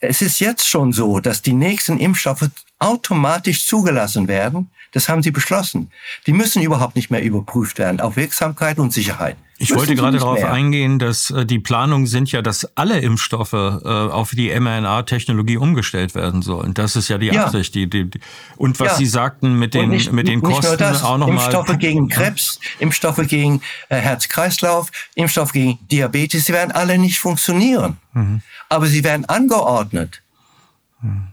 [0.00, 4.70] es ist jetzt schon so, dass die nächsten Impfstoffe automatisch zugelassen werden.
[4.92, 5.90] Das haben sie beschlossen.
[6.26, 9.36] Die müssen überhaupt nicht mehr überprüft werden auf Wirksamkeit und Sicherheit.
[9.60, 10.52] Ich wollte gerade darauf mehr.
[10.52, 16.14] eingehen, dass äh, die Planungen sind ja, dass alle Impfstoffe äh, auf die mRNA-Technologie umgestellt
[16.14, 16.74] werden sollen.
[16.74, 17.44] Das ist ja die ja.
[17.44, 17.74] Absicht.
[17.74, 18.08] Die, die,
[18.56, 18.94] und was ja.
[18.94, 21.36] Sie sagten mit den, nicht, mit den Kosten das, auch nochmal.
[21.36, 27.96] Impfstoffe gegen Krebs, Impfstoffe gegen äh, Herz-Kreislauf, Impfstoffe gegen Diabetes, sie werden alle nicht funktionieren.
[28.12, 28.42] Mhm.
[28.68, 30.22] Aber sie werden angeordnet.
[31.02, 31.28] Mhm.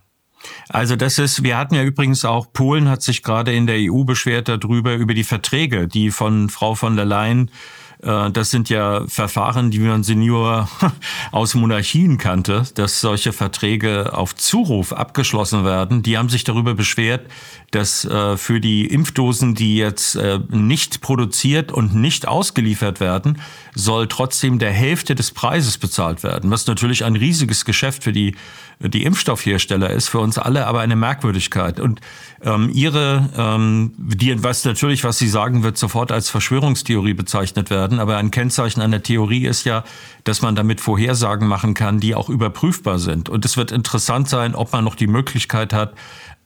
[0.69, 4.03] Also das ist, wir hatten ja übrigens auch, Polen hat sich gerade in der EU
[4.03, 7.51] beschwert darüber, über die Verträge, die von Frau von der Leyen
[7.99, 10.69] das sind ja Verfahren, die man Senior
[11.31, 16.03] aus Monarchien kannte, dass solche Verträge auf Zuruf abgeschlossen werden.
[16.03, 17.25] Die haben sich darüber beschwert,
[17.71, 23.39] dass äh, für die Impfdosen, die jetzt äh, nicht produziert und nicht ausgeliefert werden,
[23.73, 28.35] soll trotzdem der Hälfte des Preises bezahlt werden, was natürlich ein riesiges Geschäft für die
[28.79, 31.79] die Impfstoffhersteller ist, für uns alle aber eine Merkwürdigkeit.
[31.79, 32.01] Und
[32.41, 37.84] ähm, ihre, ähm, die, was natürlich, was Sie sagen, wird sofort als Verschwörungstheorie bezeichnet werden,
[37.93, 39.83] aber ein Kennzeichen einer Theorie ist ja,
[40.23, 43.29] dass man damit Vorhersagen machen kann, die auch überprüfbar sind.
[43.29, 45.93] Und es wird interessant sein, ob man noch die Möglichkeit hat,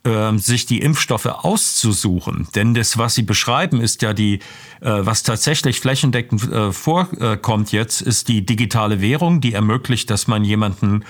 [0.05, 2.47] ähm, sich die Impfstoffe auszusuchen.
[2.55, 4.39] Denn das, was Sie beschreiben, ist ja die, äh,
[4.81, 11.03] was tatsächlich flächendeckend äh, vorkommt jetzt, ist die digitale Währung, die ermöglicht, dass man jemanden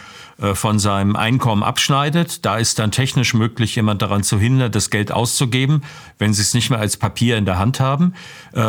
[0.53, 2.45] von seinem Einkommen abschneidet.
[2.45, 5.83] Da ist dann technisch möglich, jemand daran zu hindern, das Geld auszugeben,
[6.17, 8.13] wenn Sie es nicht mehr als Papier in der Hand haben.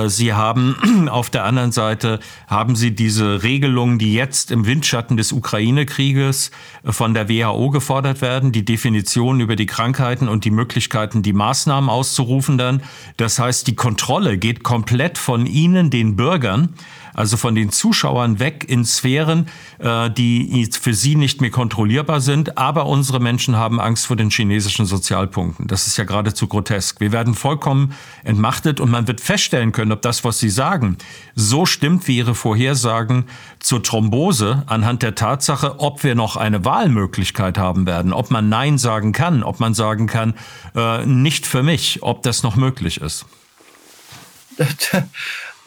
[0.06, 5.32] Sie haben auf der anderen Seite haben Sie diese Regelungen, die jetzt im Windschatten des
[5.32, 6.50] Ukraine-Krieges
[6.84, 11.32] von der WHO gefordert werden, die Definition über die Krankheit Möglichkeiten und die Möglichkeiten, die
[11.32, 12.82] Maßnahmen auszurufen dann.
[13.16, 16.74] Das heißt, die Kontrolle geht komplett von Ihnen, den Bürgern,
[17.14, 19.48] also von den Zuschauern weg in Sphären,
[19.78, 22.58] äh, die für sie nicht mehr kontrollierbar sind.
[22.58, 25.66] Aber unsere Menschen haben Angst vor den chinesischen Sozialpunkten.
[25.66, 27.00] Das ist ja geradezu grotesk.
[27.00, 27.94] Wir werden vollkommen
[28.24, 30.96] entmachtet und man wird feststellen können, ob das, was sie sagen,
[31.34, 33.24] so stimmt wie ihre Vorhersagen
[33.58, 38.78] zur Thrombose anhand der Tatsache, ob wir noch eine Wahlmöglichkeit haben werden, ob man Nein
[38.78, 40.34] sagen kann, ob man sagen kann,
[40.74, 43.26] äh, nicht für mich, ob das noch möglich ist.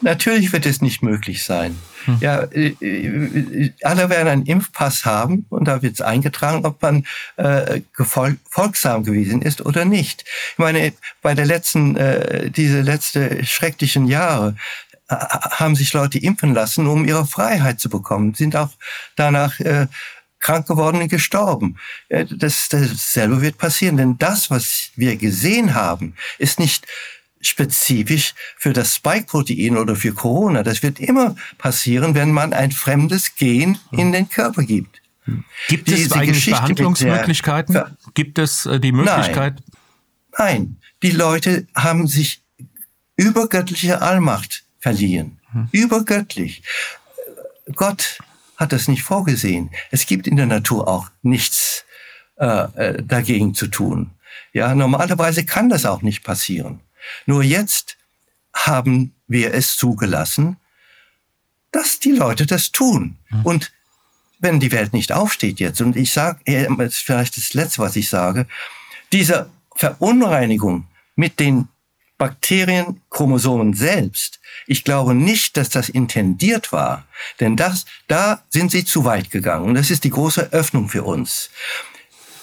[0.00, 1.78] Natürlich wird es nicht möglich sein.
[2.04, 2.18] Hm.
[2.20, 7.06] Ja, äh, äh, alle werden einen Impfpass haben und da wird es eingetragen, ob man
[7.36, 10.24] äh, folgsam gewesen ist oder nicht.
[10.52, 10.92] Ich meine,
[11.22, 14.56] bei der letzten, äh, diese letzte schrecklichen Jahre
[15.08, 18.70] äh, haben sich Leute impfen lassen, um ihre Freiheit zu bekommen, sind auch
[19.16, 19.86] danach äh,
[20.40, 21.78] krank geworden und gestorben.
[22.10, 26.86] Das, dasselbe wird passieren, denn das, was wir gesehen haben, ist nicht
[27.46, 30.62] spezifisch für das Spike-Protein oder für Corona.
[30.62, 35.02] Das wird immer passieren, wenn man ein fremdes Gen in den Körper gibt.
[35.68, 37.82] Gibt es Diese eigentlich Geschichte Behandlungsmöglichkeiten?
[38.12, 39.54] Gibt es äh, die Möglichkeit?
[39.56, 39.74] Nein.
[40.36, 42.42] Nein, die Leute haben sich
[43.16, 45.38] übergöttliche Allmacht verliehen.
[45.52, 45.68] Hm.
[45.72, 46.62] Übergöttlich.
[47.74, 48.18] Gott
[48.56, 49.70] hat das nicht vorgesehen.
[49.90, 51.84] Es gibt in der Natur auch nichts
[52.36, 54.10] äh, äh dagegen zu tun.
[54.52, 56.80] Ja, normalerweise kann das auch nicht passieren.
[57.26, 57.96] Nur jetzt
[58.54, 60.56] haben wir es zugelassen,
[61.72, 63.18] dass die Leute das tun.
[63.30, 63.42] Mhm.
[63.42, 63.72] Und
[64.38, 68.08] wenn die Welt nicht aufsteht jetzt, und ich sage, ist vielleicht das Letzte, was ich
[68.08, 68.46] sage,
[69.12, 70.86] diese Verunreinigung
[71.16, 71.68] mit den
[72.18, 77.06] Bakterienchromosomen selbst, ich glaube nicht, dass das intendiert war,
[77.40, 79.66] denn das, da sind sie zu weit gegangen.
[79.66, 81.50] Und das ist die große Öffnung für uns.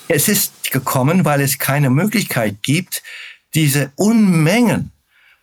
[0.08, 3.02] Es ist gekommen, weil es keine Möglichkeit gibt,
[3.54, 4.92] diese Unmengen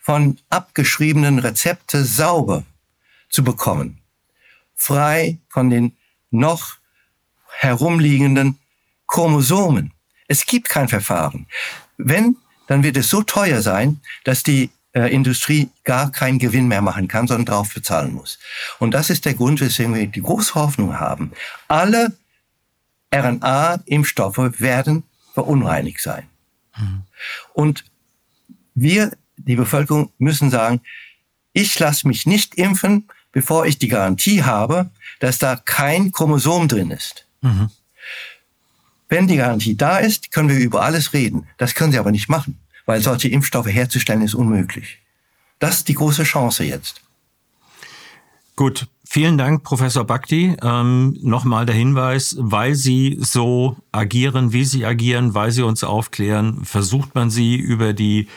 [0.01, 2.65] von abgeschriebenen Rezepte sauber
[3.29, 3.99] zu bekommen.
[4.75, 5.97] Frei von den
[6.31, 6.77] noch
[7.59, 8.59] herumliegenden
[9.07, 9.93] Chromosomen.
[10.29, 11.47] Es gibt kein Verfahren.
[11.97, 12.37] Wenn,
[12.67, 17.09] dann wird es so teuer sein, dass die äh, Industrie gar keinen Gewinn mehr machen
[17.09, 18.39] kann, sondern drauf bezahlen muss.
[18.79, 21.33] Und das ist der Grund, weswegen wir die große Hoffnung haben.
[21.67, 22.17] Alle
[23.13, 25.05] RNA-Impfstoffe werden
[25.35, 26.29] verunreinigt sein.
[26.77, 27.03] Mhm.
[27.55, 27.85] Und
[28.81, 30.81] wir, die Bevölkerung, müssen sagen,
[31.53, 36.91] ich lasse mich nicht impfen, bevor ich die Garantie habe, dass da kein Chromosom drin
[36.91, 37.27] ist.
[37.41, 37.71] Mhm.
[39.09, 41.47] Wenn die Garantie da ist, können wir über alles reden.
[41.57, 44.99] Das können sie aber nicht machen, weil solche Impfstoffe herzustellen ist unmöglich.
[45.59, 47.01] Das ist die große Chance jetzt.
[48.55, 50.57] Gut, vielen Dank, Professor Bhakti.
[50.63, 56.65] Ähm, Nochmal der Hinweis, weil Sie so agieren, wie Sie agieren, weil Sie uns aufklären,
[56.65, 58.29] versucht man Sie über die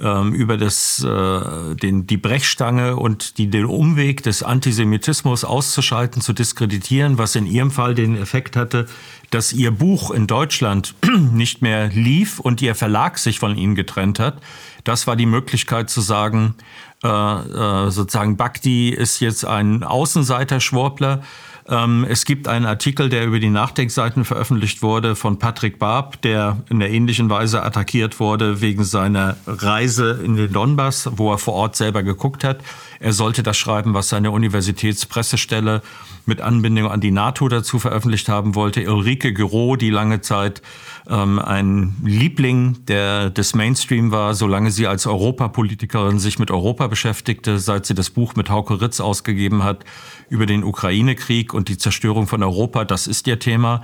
[0.00, 6.32] ähm, über das, äh, den, die Brechstange und die, den Umweg des Antisemitismus auszuschalten, zu
[6.32, 8.86] diskreditieren, was in Ihrem Fall den Effekt hatte,
[9.30, 10.94] dass Ihr Buch in Deutschland
[11.32, 14.40] nicht mehr lief und Ihr Verlag sich von Ihnen getrennt hat.
[14.84, 16.54] Das war die Möglichkeit zu sagen,
[17.02, 21.22] äh, äh, sozusagen Bhakti ist jetzt ein Außenseiter-Schwurbler
[21.68, 26.58] ähm, es gibt einen Artikel, der über die Nachdenkseiten veröffentlicht wurde von Patrick Barb, der
[26.68, 31.54] in der ähnlichen Weise attackiert wurde wegen seiner Reise in den Donbass, wo er vor
[31.54, 32.60] Ort selber geguckt hat.
[32.98, 35.82] Er sollte das schreiben, was seine Universitätspressestelle
[36.26, 38.88] mit Anbindung an die NATO dazu veröffentlicht haben wollte.
[38.92, 40.62] Ulrike Gero, die lange Zeit
[41.08, 47.58] ähm, ein Liebling der, des Mainstream war, solange sie als Europapolitikerin sich mit Europa beschäftigte,
[47.58, 49.84] seit sie das Buch mit Hauke Ritz ausgegeben hat
[50.28, 52.84] über den Ukraine-Krieg und die Zerstörung von Europa.
[52.84, 53.82] Das ist ihr Thema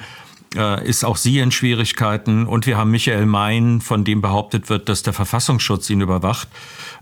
[0.57, 2.47] äh, ist auch sie in Schwierigkeiten.
[2.47, 6.49] Und wir haben Michael Mein, von dem behauptet wird, dass der Verfassungsschutz ihn überwacht,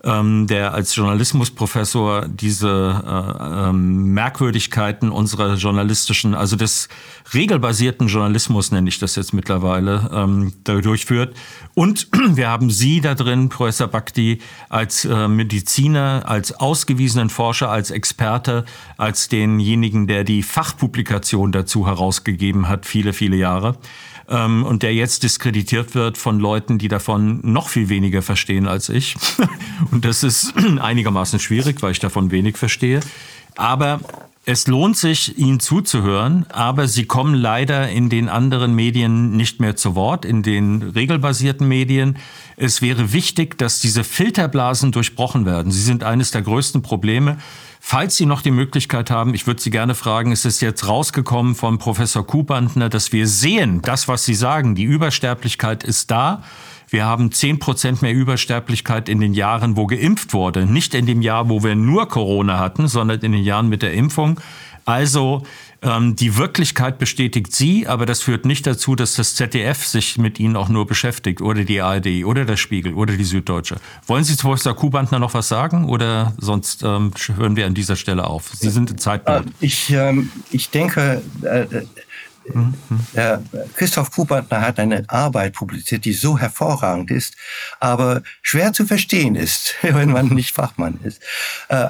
[0.05, 6.89] ähm, der als Journalismusprofessor diese äh, ähm, Merkwürdigkeiten unserer journalistischen, also des
[7.35, 11.37] regelbasierten Journalismus nenne ich das jetzt mittlerweile, ähm, durchführt.
[11.75, 17.91] Und wir haben Sie da drin, Professor Bhakti, als äh, Mediziner, als ausgewiesenen Forscher, als
[17.91, 18.65] Experte,
[18.97, 23.77] als denjenigen, der die Fachpublikation dazu herausgegeben hat, viele, viele Jahre
[24.29, 28.89] ähm, und der jetzt diskreditiert wird von Leuten, die davon noch viel weniger verstehen als
[28.89, 29.17] ich.
[29.91, 33.01] und das ist einigermaßen schwierig, weil ich davon wenig verstehe.
[33.57, 34.01] Aber
[34.49, 39.75] es lohnt sich, ihnen zuzuhören, aber sie kommen leider in den anderen Medien nicht mehr
[39.75, 42.17] zu Wort, in den regelbasierten Medien.
[42.57, 45.73] Es wäre wichtig, dass diese Filterblasen durchbrochen werden.
[45.73, 47.39] Sie sind eines der größten Probleme.
[47.89, 51.55] Falls Sie noch die Möglichkeit haben, ich würde Sie gerne fragen, ist es jetzt rausgekommen
[51.55, 56.43] von Professor Kuhbandner, dass wir sehen, das, was Sie sagen, die Übersterblichkeit ist da.
[56.89, 60.67] Wir haben zehn Prozent mehr Übersterblichkeit in den Jahren, wo geimpft wurde.
[60.67, 63.93] Nicht in dem Jahr, wo wir nur Corona hatten, sondern in den Jahren mit der
[63.93, 64.41] Impfung.
[64.85, 65.45] Also
[65.83, 70.57] die Wirklichkeit bestätigt Sie, aber das führt nicht dazu, dass das ZDF sich mit Ihnen
[70.57, 73.77] auch nur beschäftigt oder die ARD oder der Spiegel oder die Süddeutsche.
[74.07, 77.97] Wollen Sie zu Professor Kuhbandner noch was sagen oder sonst ähm, hören wir an dieser
[77.97, 78.51] Stelle auf?
[78.55, 79.47] Sie sind in Zeitnot.
[79.47, 81.67] Äh, ich, ähm, ich denke, äh,
[82.53, 82.75] mhm.
[83.15, 83.39] äh,
[83.75, 87.37] Christoph Kubantner hat eine Arbeit publiziert, die so hervorragend ist,
[87.81, 91.23] aber schwer zu verstehen ist, wenn man nicht Fachmann ist.
[91.69, 91.89] Äh,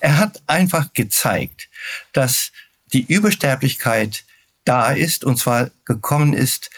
[0.00, 1.68] er hat einfach gezeigt,
[2.12, 2.52] dass
[2.92, 4.24] die Übersterblichkeit
[4.64, 6.70] da ist und zwar gekommen ist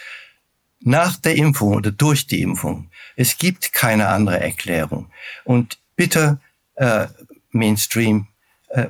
[0.81, 2.91] nach der Impfung oder durch die Impfung.
[3.17, 5.11] Es gibt keine andere Erklärung.
[5.45, 6.41] Und bitte,
[6.77, 7.09] äh,
[7.51, 8.29] Mainstream,
[8.69, 8.87] äh,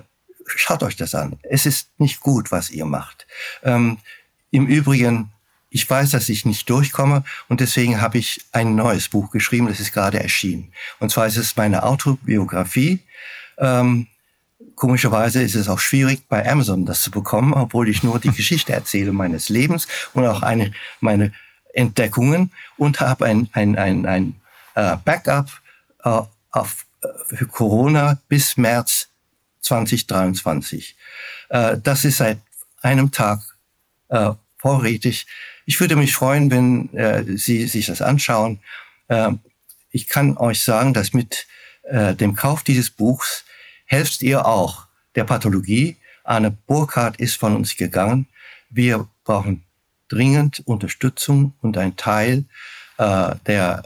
[0.47, 1.39] schaut euch das an.
[1.43, 3.27] Es ist nicht gut, was ihr macht.
[3.63, 3.99] Ähm,
[4.51, 5.31] Im Übrigen,
[5.71, 9.81] ich weiß, dass ich nicht durchkomme und deswegen habe ich ein neues Buch geschrieben, das
[9.81, 10.73] ist gerade erschienen.
[10.99, 13.01] Und zwar ist es meine Autobiografie.
[13.59, 14.07] Ähm,
[14.79, 18.73] komischerweise ist es auch schwierig, bei Amazon das zu bekommen, obwohl ich nur die Geschichte
[18.73, 21.33] erzähle meines Lebens und auch eine, meine
[21.75, 24.41] Entdeckungen und habe ein, ein, ein, ein
[24.75, 25.51] äh, Backup
[26.05, 26.21] äh,
[26.53, 29.09] auf, äh, Corona bis März
[29.61, 30.97] 2023.
[31.49, 32.39] Äh, das ist seit
[32.81, 33.41] einem Tag
[34.09, 35.27] äh, vorrätig.
[35.67, 38.61] Ich würde mich freuen, wenn äh, Sie sich das anschauen.
[39.09, 39.33] Äh,
[39.91, 41.47] ich kann euch sagen, dass mit
[41.83, 43.45] äh, dem Kauf dieses Buchs
[43.89, 45.97] helft ihr auch der Pathologie.
[46.23, 48.29] Anne Burkhardt ist von uns gegangen.
[48.71, 49.65] Wir brauchen
[50.09, 52.45] dringend Unterstützung und ein Teil
[52.99, 53.83] äh, der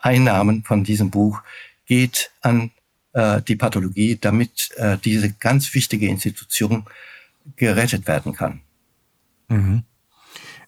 [0.00, 1.42] Einnahmen von diesem Buch
[1.86, 2.70] geht an
[3.12, 6.84] äh, die Pathologie, damit äh, diese ganz wichtige Institution
[7.56, 8.60] gerettet werden kann.
[9.48, 9.82] Mhm.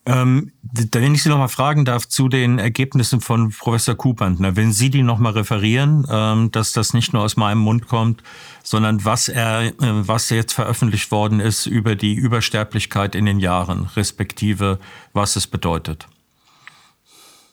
[0.07, 4.73] Ähm, wenn ich Sie noch mal fragen darf zu den Ergebnissen von Professor Kupantner, wenn
[4.73, 8.23] Sie die noch mal referieren, ähm, dass das nicht nur aus meinem Mund kommt,
[8.63, 13.91] sondern was er, äh, was jetzt veröffentlicht worden ist über die Übersterblichkeit in den Jahren,
[13.97, 14.79] respektive
[15.13, 16.07] was es bedeutet.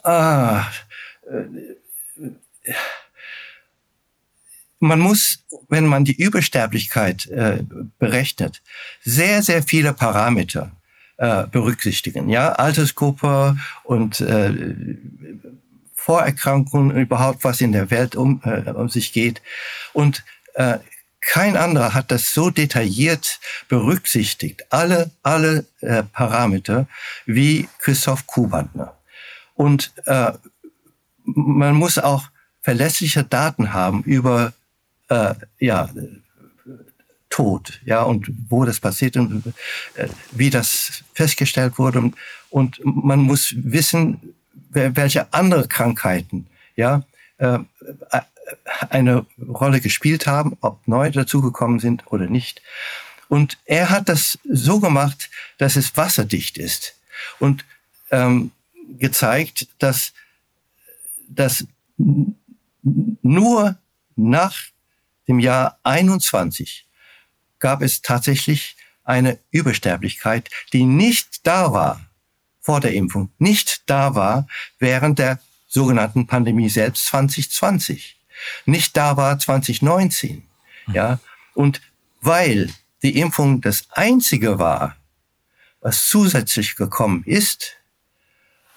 [0.03, 0.65] Ah,
[1.27, 2.73] äh,
[4.79, 7.63] man muss, wenn man die Übersterblichkeit äh,
[7.97, 8.61] berechnet,
[9.01, 10.71] sehr, sehr viele Parameter
[11.18, 12.30] äh, berücksichtigen.
[12.30, 14.51] Ja, Altersgruppe und äh,
[15.95, 19.41] Vorerkrankungen überhaupt, was in der Welt um, äh, um sich geht.
[19.93, 20.24] Und
[20.55, 20.80] äh,
[21.22, 23.39] kein anderer hat das so detailliert
[23.70, 26.88] berücksichtigt, alle, alle äh, Parameter,
[27.26, 28.97] wie Christoph Kubantner.
[29.55, 30.34] Und äh,
[31.24, 32.26] man muss auch
[32.61, 34.51] verlässliche Daten haben über
[35.09, 35.89] äh, ja,
[37.34, 39.43] Tod, ja, und wo das passiert und
[39.95, 42.11] äh, wie das festgestellt wurde.
[42.51, 44.36] Und, man muss wissen,
[44.69, 47.01] welche andere Krankheiten, ja,
[47.39, 47.57] äh,
[48.91, 52.61] eine Rolle gespielt haben, ob neu dazugekommen sind oder nicht.
[53.29, 56.99] Und er hat das so gemacht, dass es wasserdicht ist
[57.39, 57.65] und
[58.11, 58.51] ähm,
[58.99, 60.13] gezeigt, dass,
[61.29, 61.65] dass
[61.97, 63.75] nur
[64.15, 64.55] nach
[65.27, 66.86] dem Jahr 21
[67.64, 72.01] gab es tatsächlich eine Übersterblichkeit, die nicht da war
[72.59, 74.47] vor der Impfung, nicht da war
[74.80, 75.39] während der
[75.70, 78.20] sogenannten Pandemie selbst 2020,
[78.66, 80.43] nicht da war 2019,
[80.88, 80.93] mhm.
[80.93, 81.20] ja.
[81.53, 81.82] Und
[82.20, 82.70] weil
[83.01, 84.97] die Impfung das einzige war,
[85.80, 87.78] was zusätzlich gekommen ist,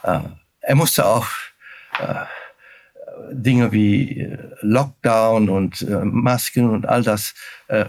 [0.05, 0.21] äh,
[0.61, 1.27] er musste auch
[1.99, 2.25] äh,
[3.31, 7.35] Dinge wie äh, Lockdown und äh, Masken und all das
[7.69, 7.87] äh,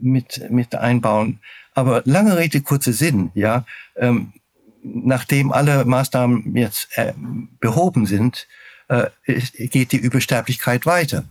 [0.00, 1.40] mit, mit einbauen.
[1.74, 3.64] Aber lange Rede, kurzer Sinn, ja.
[3.96, 4.32] Ähm,
[4.82, 7.12] nachdem alle Maßnahmen jetzt äh,
[7.60, 8.46] behoben sind,
[8.88, 11.24] äh, geht die Übersterblichkeit weiter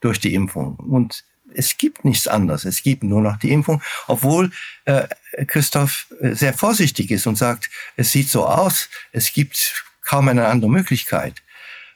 [0.00, 0.76] durch die Impfung.
[0.76, 2.64] Und es gibt nichts anderes.
[2.64, 4.50] Es gibt nur noch die Impfung, obwohl
[4.84, 5.06] äh,
[5.46, 10.70] Christoph sehr vorsichtig ist und sagt, es sieht so aus, es gibt kaum eine andere
[10.70, 11.42] Möglichkeit.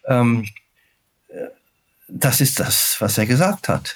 [0.07, 0.47] Ähm,
[2.09, 3.95] das ist das, was er gesagt hat.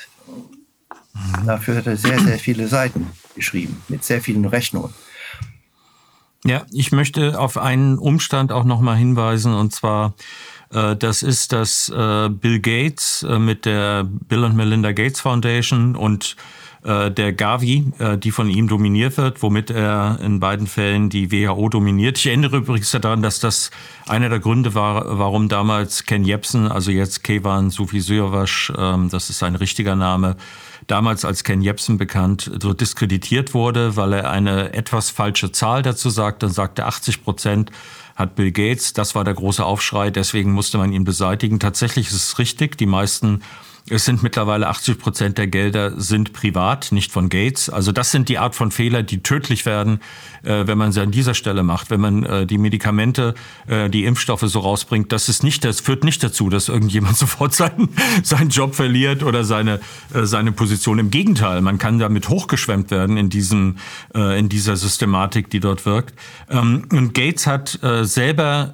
[1.45, 4.95] Dafür hat er sehr, sehr viele Seiten geschrieben, mit sehr vielen Rechnungen.
[6.45, 10.15] Ja, ich möchte auf einen Umstand auch nochmal hinweisen, und zwar,
[10.73, 15.97] äh, das ist, dass äh, Bill Gates äh, mit der Bill und Melinda Gates Foundation
[15.97, 16.37] und
[16.83, 21.31] äh, der Gavi, äh, die von ihm dominiert wird, womit er in beiden Fällen die
[21.31, 22.17] WHO dominiert.
[22.19, 23.71] Ich erinnere übrigens daran, dass das
[24.09, 29.41] einer der Gründe war, warum damals Ken Jebsen, also jetzt Kevan Sufisirwasch, ähm, das ist
[29.41, 30.37] sein richtiger Name,
[30.87, 36.09] damals als Ken Jebsen bekannt, so diskreditiert wurde, weil er eine etwas falsche Zahl dazu
[36.09, 37.71] sagte und sagte 80 Prozent
[38.17, 38.93] hat Bill Gates.
[38.93, 41.61] Das war der große Aufschrei, deswegen musste man ihn beseitigen.
[41.61, 43.43] Tatsächlich ist es richtig, die meisten
[43.91, 47.69] Es sind mittlerweile 80 Prozent der Gelder sind privat, nicht von Gates.
[47.69, 50.01] Also das sind die Art von Fehler, die tödlich werden,
[50.45, 51.91] äh, wenn man sie an dieser Stelle macht.
[51.91, 53.35] Wenn man äh, die Medikamente,
[53.67, 57.53] äh, die Impfstoffe so rausbringt, das ist nicht, das führt nicht dazu, dass irgendjemand sofort
[57.53, 57.89] seinen,
[58.23, 59.81] seinen Job verliert oder seine,
[60.15, 61.01] äh, seine Position.
[61.01, 63.77] Im Gegenteil, man kann damit hochgeschwemmt werden in diesem,
[64.15, 66.15] äh, in dieser Systematik, die dort wirkt.
[66.49, 68.73] Ähm, und Gates hat äh, selber,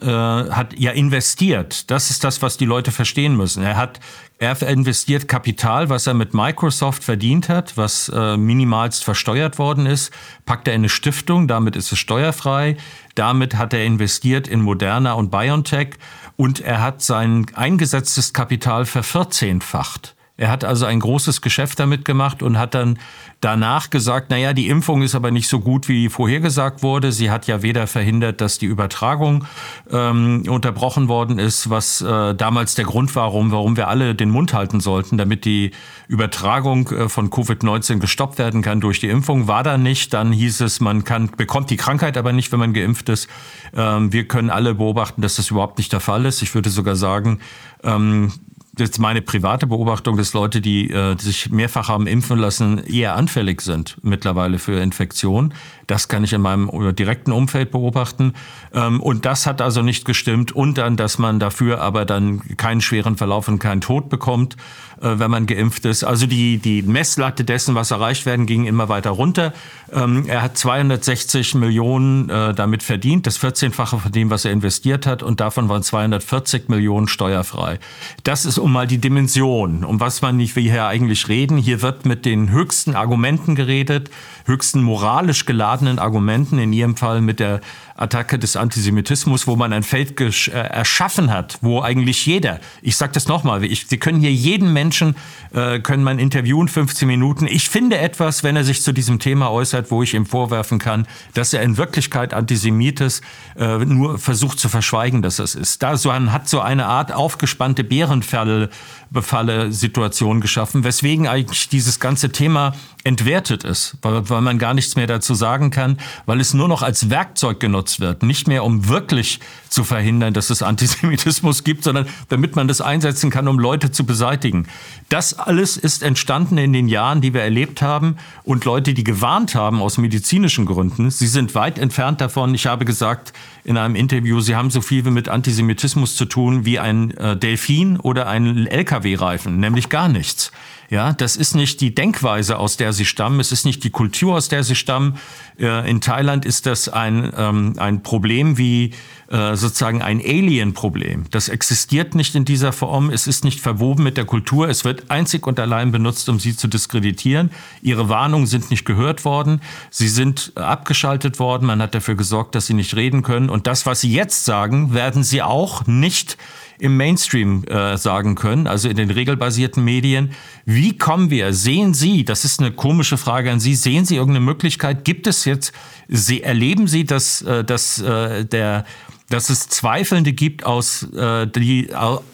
[0.50, 1.90] hat ja investiert.
[1.90, 3.62] Das ist das, was die Leute verstehen müssen.
[3.62, 4.00] Er hat
[4.38, 10.12] er investiert Kapital, was er mit Microsoft verdient hat, was äh, minimalst versteuert worden ist,
[10.44, 12.76] packt er in eine Stiftung, damit ist es steuerfrei.
[13.14, 15.94] Damit hat er investiert in Moderna und BioNTech
[16.36, 20.15] und er hat sein eingesetztes Kapital vervierzehnfacht.
[20.38, 22.98] Er hat also ein großes Geschäft damit gemacht und hat dann
[23.40, 27.12] danach gesagt, naja, die Impfung ist aber nicht so gut, wie vorhergesagt wurde.
[27.12, 29.44] Sie hat ja weder verhindert, dass die Übertragung
[29.90, 34.30] ähm, unterbrochen worden ist, was äh, damals der Grund war, warum, warum wir alle den
[34.30, 35.72] Mund halten sollten, damit die
[36.06, 39.48] Übertragung äh, von Covid-19 gestoppt werden kann durch die Impfung.
[39.48, 40.14] War da nicht.
[40.14, 43.28] Dann hieß es, man kann, bekommt die Krankheit aber nicht, wenn man geimpft ist.
[43.74, 46.40] Ähm, wir können alle beobachten, dass das überhaupt nicht der Fall ist.
[46.40, 47.40] Ich würde sogar sagen,
[47.82, 48.32] ähm,
[48.78, 53.60] jetzt meine private Beobachtung, dass Leute, die äh, sich mehrfach haben impfen lassen, eher anfällig
[53.60, 55.54] sind mittlerweile für Infektion.
[55.86, 58.34] Das kann ich in meinem äh, direkten Umfeld beobachten.
[58.74, 60.52] Ähm, und das hat also nicht gestimmt.
[60.52, 64.56] Und dann, dass man dafür aber dann keinen schweren Verlauf und keinen Tod bekommt,
[65.00, 66.04] äh, wenn man geimpft ist.
[66.04, 69.52] Also die, die Messlatte dessen, was erreicht werden, ging immer weiter runter.
[69.92, 75.06] Ähm, er hat 260 Millionen äh, damit verdient, das 14-fache von dem, was er investiert
[75.06, 75.22] hat.
[75.22, 77.78] Und davon waren 240 Millionen steuerfrei.
[78.24, 81.56] Das ist um mal die Dimension, um was man nicht wie hier eigentlich reden.
[81.56, 84.10] Hier wird mit den höchsten Argumenten geredet,
[84.46, 87.60] höchsten moralisch geladenen Argumenten, in Ihrem Fall mit der
[87.96, 93.12] Attacke des Antisemitismus, wo man ein Feld äh, erschaffen hat, wo eigentlich jeder, ich sage
[93.12, 95.16] das nochmal, Sie können hier jeden Menschen,
[95.52, 97.46] äh, können man interviewen, 15 Minuten.
[97.46, 101.06] Ich finde etwas, wenn er sich zu diesem Thema äußert, wo ich ihm vorwerfen kann,
[101.34, 103.22] dass er in Wirklichkeit Antisemit ist,
[103.56, 105.82] äh, nur versucht zu verschweigen, dass das ist.
[105.82, 108.70] Da so ein, hat so eine Art aufgespannte Bärenfalle
[109.10, 112.74] Befalle Situation geschaffen, weswegen eigentlich dieses ganze Thema
[113.06, 115.96] entwertet ist, weil, weil man gar nichts mehr dazu sagen kann,
[116.26, 119.38] weil es nur noch als Werkzeug genutzt wird, nicht mehr um wirklich
[119.68, 124.04] zu verhindern, dass es Antisemitismus gibt, sondern damit man das einsetzen kann, um Leute zu
[124.04, 124.66] beseitigen.
[125.08, 129.54] Das alles ist entstanden in den Jahren, die wir erlebt haben und Leute, die gewarnt
[129.54, 132.56] haben aus medizinischen Gründen, sie sind weit entfernt davon.
[132.56, 133.32] Ich habe gesagt
[133.66, 137.98] in einem Interview, sie haben so viel mit Antisemitismus zu tun wie ein äh, Delfin
[137.98, 140.52] oder ein LKW-Reifen, nämlich gar nichts.
[140.88, 143.40] Ja, das ist nicht die Denkweise, aus der sie stammen.
[143.40, 145.18] Es ist nicht die Kultur, aus der sie stammen.
[145.58, 148.92] Äh, in Thailand ist das ein, ähm, ein Problem wie
[149.28, 151.24] äh, sozusagen ein Alien-Problem.
[151.30, 153.10] Das existiert nicht in dieser Form.
[153.10, 154.68] Es ist nicht verwoben mit der Kultur.
[154.68, 157.50] Es wird einzig und allein benutzt, um sie zu diskreditieren.
[157.82, 159.60] Ihre Warnungen sind nicht gehört worden.
[159.90, 161.66] Sie sind abgeschaltet worden.
[161.66, 163.50] Man hat dafür gesorgt, dass sie nicht reden können.
[163.50, 166.36] Und das, was sie jetzt sagen, werden sie auch nicht
[166.78, 170.30] im Mainstream äh, sagen können, also in den regelbasierten Medien.
[170.64, 171.52] Wie kommen wir?
[171.52, 175.04] Sehen Sie, das ist eine komische Frage an Sie, sehen Sie irgendeine Möglichkeit?
[175.04, 175.72] Gibt es jetzt,
[176.08, 178.84] Sie, erleben Sie, dass, äh, dass äh, der
[179.28, 181.88] dass es Zweifelnde gibt aus äh, die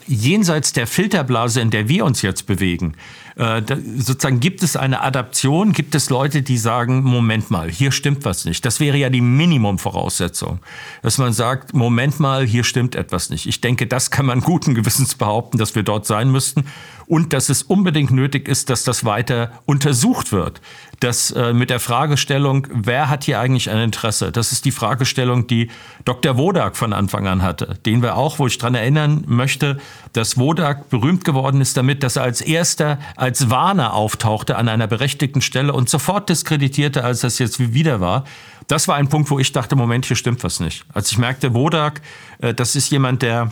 [0.06, 2.94] jenseits der Filterblase, in der wir uns jetzt bewegen.
[3.36, 7.92] Äh, da, sozusagen gibt es eine Adaption, gibt es Leute, die sagen, Moment mal, hier
[7.92, 8.64] stimmt was nicht.
[8.64, 10.60] Das wäre ja die Minimumvoraussetzung,
[11.02, 13.46] dass man sagt, Moment mal, hier stimmt etwas nicht.
[13.46, 16.64] Ich denke, das kann man guten Gewissens behaupten, dass wir dort sein müssten
[17.06, 20.60] und dass es unbedingt nötig ist, dass das weiter untersucht wird.
[21.02, 24.30] Das äh, mit der Fragestellung, wer hat hier eigentlich ein Interesse?
[24.30, 25.68] Das ist die Fragestellung, die
[26.04, 26.36] Dr.
[26.36, 29.78] Wodak von Anfang an hatte, den wir auch, wo ich daran erinnern möchte,
[30.12, 34.86] dass Wodak berühmt geworden ist damit, dass er als erster als Warner auftauchte an einer
[34.86, 38.22] berechtigten Stelle und sofort diskreditierte, als das jetzt wieder war.
[38.68, 40.84] Das war ein Punkt, wo ich dachte, Moment, hier stimmt was nicht.
[40.94, 42.00] Als ich merkte, Wodak,
[42.38, 43.50] äh, das ist jemand, der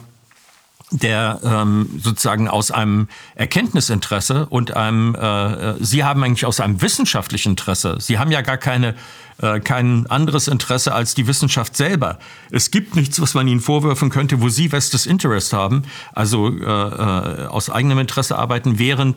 [0.90, 7.50] der ähm, sozusagen aus einem Erkenntnisinteresse und einem, äh, Sie haben eigentlich aus einem wissenschaftlichen
[7.50, 8.94] Interesse, Sie haben ja gar keine,
[9.40, 12.18] äh, kein anderes Interesse als die Wissenschaft selber.
[12.50, 15.82] Es gibt nichts, was man Ihnen vorwürfen könnte, wo Sie Vestes Interest haben,
[16.12, 19.16] also äh, äh, aus eigenem Interesse arbeiten, während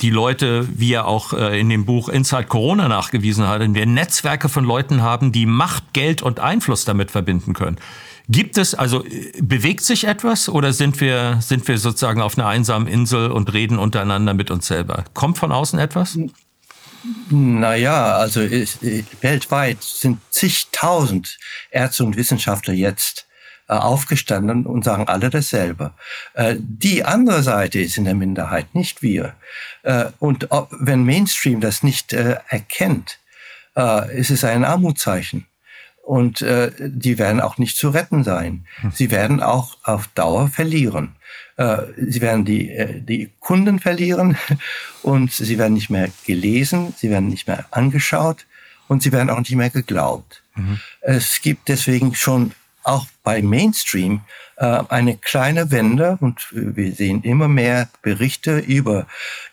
[0.00, 4.48] die Leute, wie er auch äh, in dem Buch Inside Corona nachgewiesen hat, wir Netzwerke
[4.48, 7.76] von Leuten haben, die Macht, Geld und Einfluss damit verbinden können.
[8.28, 9.04] Gibt es, also
[9.40, 13.78] bewegt sich etwas oder sind wir, sind wir sozusagen auf einer einsamen Insel und reden
[13.78, 15.04] untereinander mit uns selber?
[15.14, 16.18] Kommt von außen etwas?
[17.30, 18.78] Naja, also ich,
[19.20, 21.38] weltweit sind zigtausend
[21.70, 23.26] Ärzte und Wissenschaftler jetzt
[23.68, 25.94] äh, aufgestanden und sagen alle dasselbe.
[26.34, 29.34] Äh, die andere Seite ist in der Minderheit, nicht wir.
[29.82, 33.18] Äh, und wenn Mainstream das nicht erkennt,
[34.12, 35.46] ist es ein Armutszeichen.
[36.02, 38.66] Und die werden auch nicht zu retten sein.
[38.80, 38.90] Hm.
[38.92, 41.14] Sie werden auch auf Dauer verlieren.
[41.56, 44.36] Sie werden die, die Kunden verlieren
[45.02, 48.46] und sie werden nicht mehr gelesen, sie werden nicht mehr angeschaut
[48.88, 50.42] und sie werden auch nicht mehr geglaubt.
[50.54, 50.80] Mhm.
[51.00, 52.52] Es gibt deswegen schon
[52.84, 54.22] auch bei Mainstream
[54.56, 59.06] äh, eine kleine Wende und wir sehen immer mehr Berichte über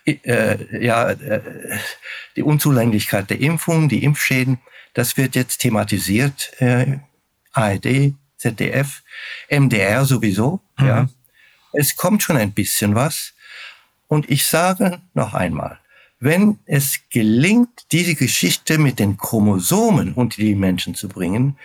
[0.05, 1.41] äh, ja, äh,
[2.35, 4.59] die Unzulänglichkeit der Impfung, die Impfschäden.
[4.93, 6.51] Das wird jetzt thematisiert.
[6.59, 6.99] Äh,
[7.51, 9.03] ARD, ZDF,
[9.49, 10.61] MDR sowieso.
[10.77, 10.87] Mhm.
[10.87, 11.09] Ja.
[11.73, 13.33] Es kommt schon ein bisschen was.
[14.07, 15.79] Und ich sage noch einmal,
[16.19, 21.57] wenn es gelingt, diese Geschichte mit den Chromosomen unter die Menschen zu bringen,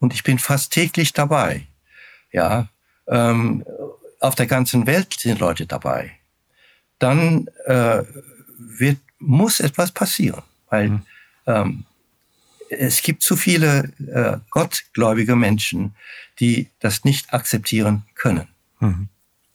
[0.00, 1.66] und ich bin fast täglich dabei.
[2.30, 2.68] Ja,
[3.06, 3.64] ähm,
[4.20, 6.12] auf der ganzen Welt sind Leute dabei.
[6.98, 8.02] Dann äh,
[8.58, 11.02] wird, muss etwas passieren, weil mhm.
[11.46, 11.84] ähm,
[12.70, 15.94] es gibt zu viele äh, gottgläubige Menschen,
[16.40, 18.48] die das nicht akzeptieren können.
[18.80, 19.08] Mhm.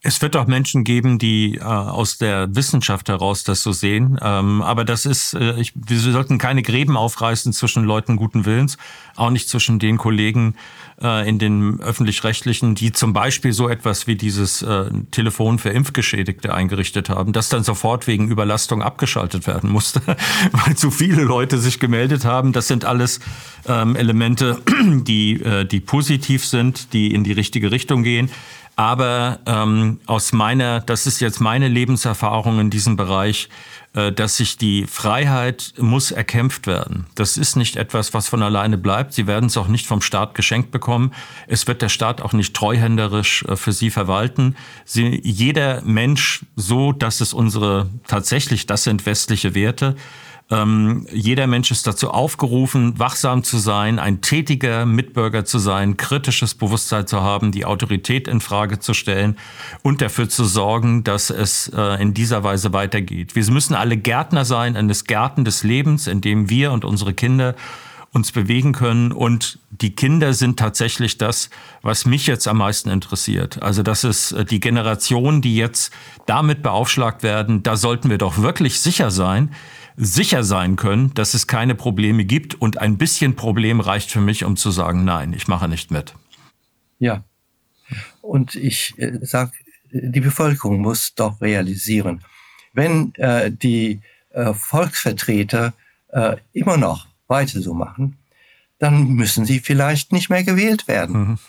[0.05, 4.19] Es wird auch Menschen geben, die äh, aus der Wissenschaft heraus das so sehen.
[4.21, 8.77] Ähm, aber das ist, äh, ich, wir sollten keine Gräben aufreißen zwischen Leuten guten Willens,
[9.15, 10.55] auch nicht zwischen den Kollegen
[11.01, 16.53] äh, in den öffentlich-rechtlichen, die zum Beispiel so etwas wie dieses äh, Telefon für Impfgeschädigte
[16.53, 20.01] eingerichtet haben, das dann sofort wegen Überlastung abgeschaltet werden musste,
[20.51, 22.51] weil zu viele Leute sich gemeldet haben.
[22.51, 23.21] Das sind alles
[23.67, 28.29] ähm, Elemente, die, äh, die positiv sind, die in die richtige Richtung gehen.
[28.75, 33.49] Aber ähm, aus meiner, das ist jetzt meine Lebenserfahrung in diesem Bereich,
[33.93, 37.05] äh, dass sich die Freiheit muss erkämpft werden.
[37.13, 39.13] Das ist nicht etwas, was von alleine bleibt.
[39.13, 41.13] Sie werden es auch nicht vom Staat geschenkt bekommen.
[41.45, 44.55] Es wird der Staat auch nicht treuhänderisch äh, für Sie verwalten.
[44.85, 49.95] Sie, jeder Mensch, so dass es unsere tatsächlich, das sind westliche Werte,
[50.53, 56.53] ähm, jeder Mensch ist dazu aufgerufen, wachsam zu sein, ein tätiger Mitbürger zu sein, kritisches
[56.53, 59.37] Bewusstsein zu haben, die Autorität in Frage zu stellen
[59.81, 63.35] und dafür zu sorgen, dass es äh, in dieser Weise weitergeht.
[63.35, 67.55] Wir müssen alle Gärtner sein eines Gärten des Lebens, in dem wir und unsere Kinder
[68.11, 69.11] uns bewegen können.
[69.11, 71.49] Und die Kinder sind tatsächlich das,
[71.81, 73.61] was mich jetzt am meisten interessiert.
[73.63, 75.91] Also das ist äh, die Generation, die jetzt
[76.27, 77.63] damit beaufschlagt werden.
[77.63, 79.49] Da sollten wir doch wirklich sicher sein,
[79.95, 84.43] sicher sein können, dass es keine Probleme gibt und ein bisschen Problem reicht für mich,
[84.43, 86.13] um zu sagen, nein, ich mache nicht mit.
[86.99, 87.23] Ja.
[88.21, 89.51] Und ich äh, sage,
[89.91, 92.23] die Bevölkerung muss doch realisieren,
[92.73, 95.73] wenn äh, die äh, Volksvertreter
[96.09, 98.17] äh, immer noch weiter so machen,
[98.79, 101.19] dann müssen sie vielleicht nicht mehr gewählt werden.
[101.19, 101.39] Mhm.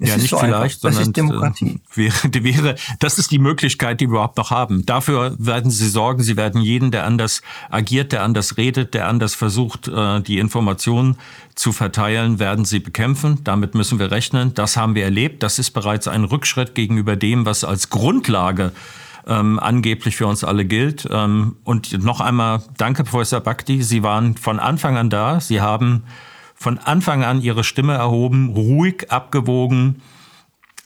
[0.00, 0.92] Es ja, nicht so vielleicht, einfach.
[0.92, 1.80] sondern Demokratie.
[1.96, 4.86] Äh, wäre, wäre, das ist die Möglichkeit, die wir überhaupt noch haben.
[4.86, 9.34] Dafür werden Sie sorgen, Sie werden jeden, der anders agiert, der anders redet, der anders
[9.34, 11.16] versucht, äh, die Informationen
[11.56, 13.42] zu verteilen, werden Sie bekämpfen.
[13.42, 14.54] Damit müssen wir rechnen.
[14.54, 15.42] Das haben wir erlebt.
[15.42, 18.72] Das ist bereits ein Rückschritt gegenüber dem, was als Grundlage
[19.26, 21.08] ähm, angeblich für uns alle gilt.
[21.10, 23.82] Ähm, und noch einmal danke, Professor Bhakti.
[23.82, 25.40] Sie waren von Anfang an da.
[25.40, 26.04] Sie haben
[26.58, 30.02] von Anfang an ihre Stimme erhoben, ruhig, abgewogen.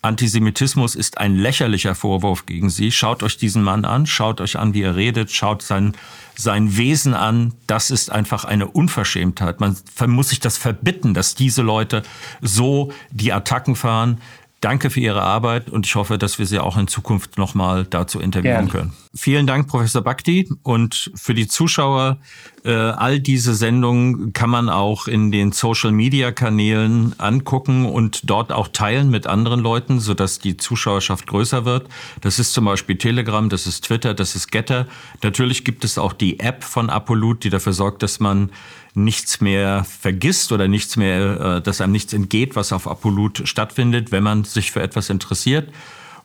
[0.03, 2.91] Antisemitismus ist ein lächerlicher Vorwurf gegen sie.
[2.91, 5.93] Schaut euch diesen Mann an, schaut euch an, wie er redet, schaut sein,
[6.35, 7.55] sein Wesen an.
[7.69, 9.61] Das ist einfach eine Unverschämtheit.
[9.61, 9.77] Man
[10.09, 12.03] muss sich das verbitten, dass diese Leute
[12.41, 14.21] so die Attacken fahren.
[14.63, 18.21] Danke für Ihre Arbeit und ich hoffe, dass wir Sie auch in Zukunft nochmal dazu
[18.21, 18.71] interviewen Gerne.
[18.71, 18.93] können.
[19.13, 20.49] Vielen Dank, Professor Bhakti.
[20.63, 22.19] Und für die Zuschauer,
[22.65, 29.11] äh, all diese Sendungen kann man auch in den Social-Media-Kanälen angucken und dort auch teilen
[29.11, 31.89] mit anderen Leuten, sodass die Zuschauerschaft größer wird.
[32.21, 34.87] Das ist zum Beispiel Telegram, das ist Twitter, das ist Getter.
[35.25, 38.51] Natürlich gibt es auch die App von Apolut, die dafür sorgt, dass man
[38.95, 44.13] nichts mehr vergisst oder nichts mehr, äh, dass einem nichts entgeht, was auf Apolut stattfindet,
[44.13, 45.71] wenn man sich für etwas interessiert.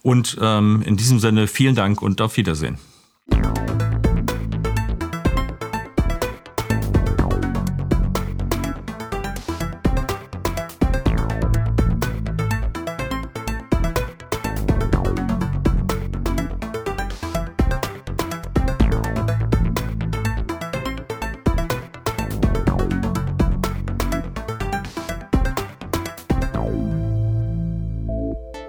[0.04, 2.78] Und ähm, in diesem Sinne vielen Dank und auf Wiedersehen.